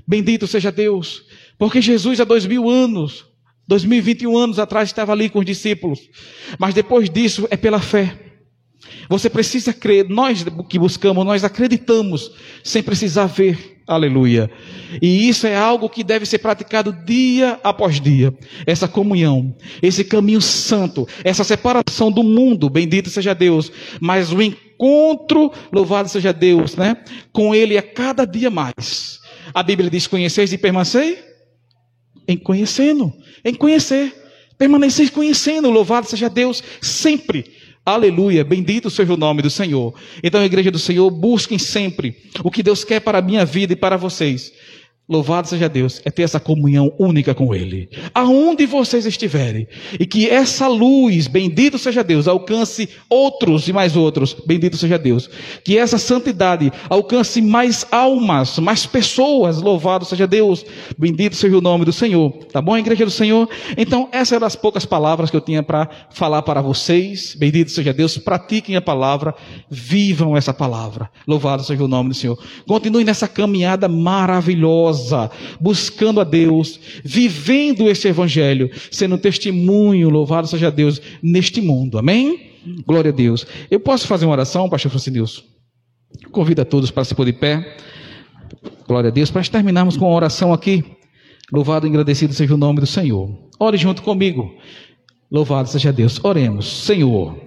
Bendito 0.07 0.47
seja 0.47 0.73
Deus, 0.73 1.23
porque 1.59 1.81
Jesus 1.81 2.21
há 2.21 2.25
dois 2.25 2.47
mil 2.47 2.69
anos, 2.69 3.27
2021 3.69 4.37
anos 4.37 4.59
atrás 4.59 4.89
estava 4.89 5.13
ali 5.13 5.29
com 5.29 5.41
os 5.41 5.45
discípulos, 5.45 6.01
mas 6.59 6.75
depois 6.75 7.11
disso 7.11 7.47
é 7.51 7.57
pela 7.57 7.79
fé. 7.79 8.19
Você 9.09 9.29
precisa 9.29 9.73
crer, 9.73 10.09
nós 10.09 10.45
que 10.69 10.79
buscamos, 10.79 11.25
nós 11.25 11.45
acreditamos, 11.45 12.33
sem 12.65 12.83
precisar 12.83 13.27
ver. 13.27 13.77
Aleluia. 13.87 14.51
E 15.01 15.29
isso 15.29 15.47
é 15.47 15.57
algo 15.57 15.89
que 15.89 16.05
deve 16.05 16.27
ser 16.27 16.39
praticado 16.39 16.93
dia 16.93 17.59
após 17.65 18.01
dia. 18.01 18.35
Essa 18.67 18.87
comunhão, 18.87 19.57
esse 19.83 20.05
caminho 20.05 20.43
santo, 20.43 21.09
essa 21.25 21.43
separação 21.43 22.13
do 22.13 22.23
mundo, 22.23 22.69
bendito 22.69 23.09
seja 23.09 23.35
Deus, 23.35 23.73
mas 23.99 24.31
o 24.31 24.43
encontro, 24.43 25.51
louvado 25.73 26.09
seja 26.09 26.33
Deus, 26.33 26.77
né? 26.77 26.99
Com 27.33 27.55
Ele 27.55 27.79
a 27.79 27.83
cada 27.83 28.27
dia 28.27 28.51
mais. 28.51 29.21
A 29.55 29.63
Bíblia 29.63 29.89
diz: 29.91 30.07
conheceis 30.07 30.53
e 30.53 30.59
permanecei? 30.59 31.28
Em 32.29 32.37
conhecendo, 32.37 33.13
em 33.45 33.55
conhecer. 33.55 34.15
Permaneceis 34.57 35.09
conhecendo, 35.09 35.71
louvado 35.71 36.07
seja 36.07 36.29
Deus, 36.29 36.63
sempre 36.81 37.45
Aleluia, 37.89 38.45
bendito 38.45 38.91
seja 38.91 39.15
o 39.15 39.17
nome 39.17 39.41
do 39.41 39.49
Senhor. 39.49 39.95
Então, 40.23 40.45
igreja 40.45 40.71
do 40.71 40.79
Senhor, 40.79 41.11
busquem 41.11 41.57
sempre 41.57 42.15
o 42.45 42.51
que 42.51 42.63
Deus 42.63 42.85
quer 42.85 43.01
para 43.01 43.17
a 43.17 43.23
minha 43.23 43.47
vida 43.47 43.73
e 43.73 43.77
para 43.77 43.97
vocês. 43.97 44.53
Louvado 45.09 45.49
seja 45.49 45.71
Deus, 45.71 46.03
é 46.05 46.11
ter 46.11 46.21
essa 46.21 46.39
comunhão 46.39 46.93
única 46.99 47.35
com 47.35 47.55
Ele. 47.55 47.89
Aonde 48.15 48.67
vocês 48.67 49.07
estiverem. 49.07 49.67
E 49.99 50.05
que 50.05 50.29
essa 50.29 50.69
luz, 50.69 51.27
bendito 51.27 51.79
seja 51.79 52.05
Deus, 52.05 52.29
alcance 52.29 52.91
outros 53.09 53.67
e 53.69 53.73
mais 53.73 53.97
outros. 53.97 54.37
Bendito 54.47 54.77
seja 54.77 54.99
Deus. 54.99 55.31
Que 55.65 55.79
essa 55.79 55.97
santidade 55.97 56.71
alcance 56.91 57.41
mais 57.41 57.87
almas, 57.91 58.59
mais 58.59 58.85
pessoas. 58.85 59.63
Louvado 59.63 60.05
seja 60.05 60.27
Deus. 60.27 60.63
Bendito 60.99 61.37
seja 61.37 61.57
o 61.57 61.63
nome 61.63 61.87
do 61.87 61.93
Senhor. 61.93 62.31
Tá 62.53 62.61
bom, 62.61 62.77
igreja 62.77 63.07
do 63.07 63.11
Senhor? 63.11 63.49
Então, 63.79 64.11
essas 64.13 64.33
eram 64.33 64.47
as 64.47 64.57
poucas 64.57 64.85
palavras 64.85 65.31
que 65.31 65.37
eu 65.39 65.41
tinha 65.41 65.63
para 65.63 65.89
falar 66.11 66.43
para 66.43 66.61
vocês. 66.61 67.35
Bendito 67.35 67.71
seja 67.71 67.95
Deus. 67.95 68.19
Pratiquem 68.19 68.77
a 68.77 68.83
palavra. 68.83 69.35
Vivam 69.71 70.37
essa 70.37 70.53
palavra. 70.53 71.09
Louvado 71.27 71.65
seja 71.65 71.83
o 71.83 71.89
nome 71.89 72.11
do 72.11 72.15
Senhor. 72.15 72.39
Continue 72.67 73.05
nessa 73.05 73.27
caminhada 73.27 73.89
maravilhosa 73.89 74.98
buscando 75.61 76.21
a 76.21 76.25
Deus, 76.25 76.79
vivendo 77.05 77.89
esse 77.89 78.09
evangelho, 78.09 78.71
sendo 78.91 79.19
testemunho, 79.19 80.09
louvado 80.09 80.47
seja 80.47 80.71
Deus, 80.71 81.01
neste 81.23 81.61
mundo. 81.61 81.99
Amém? 81.99 82.49
Glória 82.87 83.11
a 83.11 83.15
Deus. 83.15 83.47
Eu 83.71 83.81
posso 83.81 84.07
fazer 84.07 84.27
uma 84.27 84.33
oração, 84.33 84.69
pastor 84.69 84.91
Francisco? 84.91 85.45
Convido 86.31 86.63
a 86.63 86.65
todos 86.65 86.91
para 86.91 87.05
se 87.05 87.15
pôr 87.15 87.27
de 87.27 87.33
pé. 87.33 87.77
Glória 88.87 89.09
a 89.09 89.13
Deus. 89.13 89.31
Para 89.31 89.43
terminarmos 89.43 89.97
com 89.97 90.07
uma 90.07 90.15
oração 90.15 90.53
aqui. 90.53 90.85
Louvado 91.53 91.87
e 91.87 91.91
agradecido 91.91 92.33
seja 92.33 92.55
o 92.55 92.59
nome 92.59 92.81
do 92.81 92.87
Senhor. 92.87 93.31
Ore 93.59 93.77
junto 93.77 94.03
comigo. 94.03 94.53
Louvado 95.31 95.69
seja 95.69 95.93
Deus. 95.93 96.23
Oremos. 96.23 96.67
Senhor, 96.85 97.39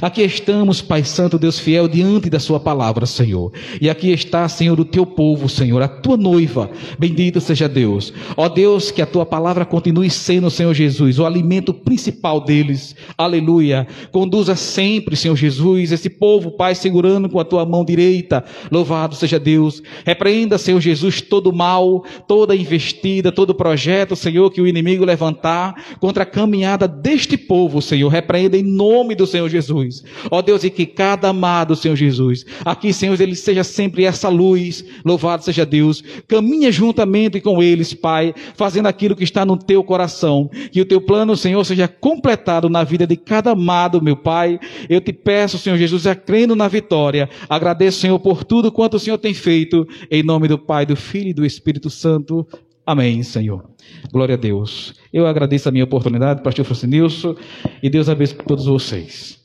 Aqui 0.00 0.22
estamos, 0.22 0.82
Pai 0.82 1.04
Santo, 1.04 1.38
Deus 1.38 1.58
fiel, 1.58 1.88
diante 1.88 2.28
da 2.28 2.38
Sua 2.38 2.60
palavra, 2.60 3.06
Senhor. 3.06 3.52
E 3.80 3.88
aqui 3.88 4.10
está, 4.10 4.48
Senhor, 4.48 4.78
o 4.78 4.84
teu 4.84 5.06
povo, 5.06 5.48
Senhor, 5.48 5.82
a 5.82 5.88
tua 5.88 6.16
noiva. 6.16 6.70
Bendito 6.98 7.40
seja 7.40 7.68
Deus. 7.68 8.12
Ó 8.36 8.48
Deus, 8.48 8.90
que 8.90 9.02
a 9.02 9.06
tua 9.06 9.24
palavra 9.24 9.64
continue 9.64 10.10
sendo, 10.10 10.50
Senhor 10.50 10.74
Jesus, 10.74 11.18
o 11.18 11.26
alimento 11.26 11.72
principal 11.72 12.40
deles. 12.40 12.94
Aleluia. 13.16 13.86
Conduza 14.12 14.54
sempre, 14.54 15.16
Senhor 15.16 15.36
Jesus, 15.36 15.92
esse 15.92 16.10
povo, 16.10 16.52
Pai, 16.52 16.74
segurando 16.74 17.28
com 17.28 17.40
a 17.40 17.44
tua 17.44 17.64
mão 17.64 17.84
direita. 17.84 18.44
Louvado 18.70 19.14
seja 19.14 19.38
Deus. 19.38 19.82
Repreenda, 20.04 20.58
Senhor 20.58 20.80
Jesus, 20.80 21.20
todo 21.20 21.52
mal, 21.52 22.04
toda 22.26 22.56
investida, 22.56 23.32
todo 23.32 23.54
projeto, 23.54 24.14
Senhor, 24.14 24.50
que 24.50 24.60
o 24.60 24.66
inimigo 24.66 25.04
levantar 25.04 25.96
contra 26.00 26.24
a 26.24 26.26
caminhada 26.26 26.86
deste 26.86 27.36
povo, 27.36 27.80
Senhor. 27.80 28.08
Repreenda 28.08 28.56
em 28.56 28.62
nome 28.62 29.14
do 29.14 29.26
Senhor 29.26 29.48
Jesus. 29.48 29.69
Jesus. 29.70 30.04
Ó 30.30 30.42
Deus, 30.42 30.64
e 30.64 30.70
que 30.70 30.84
cada 30.84 31.28
amado, 31.28 31.76
Senhor 31.76 31.96
Jesus, 31.96 32.44
aqui, 32.64 32.92
Senhor, 32.92 33.18
ele 33.20 33.34
seja 33.34 33.62
sempre 33.64 34.04
essa 34.04 34.28
luz, 34.28 34.84
louvado 35.04 35.44
seja 35.44 35.64
Deus, 35.64 36.02
caminha 36.26 36.70
juntamente 36.72 37.40
com 37.40 37.62
eles, 37.62 37.94
Pai, 37.94 38.34
fazendo 38.54 38.86
aquilo 38.86 39.16
que 39.16 39.24
está 39.24 39.44
no 39.44 39.56
teu 39.56 39.82
coração, 39.84 40.50
que 40.70 40.80
o 40.80 40.84
teu 40.84 41.00
plano, 41.00 41.36
Senhor, 41.36 41.64
seja 41.64 41.86
completado 41.88 42.68
na 42.68 42.84
vida 42.84 43.06
de 43.06 43.16
cada 43.16 43.52
amado, 43.52 44.02
meu 44.02 44.16
Pai. 44.16 44.58
Eu 44.88 45.00
te 45.00 45.12
peço, 45.12 45.58
Senhor 45.58 45.76
Jesus, 45.76 46.06
é 46.06 46.14
crendo 46.14 46.56
na 46.56 46.68
vitória. 46.68 47.28
Agradeço, 47.48 48.00
Senhor, 48.00 48.18
por 48.18 48.44
tudo 48.44 48.72
quanto 48.72 48.94
o 48.94 49.00
Senhor 49.00 49.18
tem 49.18 49.34
feito, 49.34 49.86
em 50.10 50.22
nome 50.22 50.48
do 50.48 50.58
Pai, 50.58 50.84
do 50.84 50.96
Filho 50.96 51.30
e 51.30 51.34
do 51.34 51.44
Espírito 51.46 51.90
Santo. 51.90 52.46
Amém, 52.84 53.22
Senhor. 53.22 53.70
Glória 54.12 54.34
a 54.34 54.38
Deus. 54.38 54.94
Eu 55.12 55.26
agradeço 55.26 55.68
a 55.68 55.72
minha 55.72 55.84
oportunidade, 55.84 56.42
pastor 56.42 56.64
Francisco 56.64 56.90
Nilson, 56.90 57.36
e 57.82 57.88
Deus 57.88 58.08
abençoe 58.08 58.38
todos 58.46 58.66
vocês. 58.66 59.39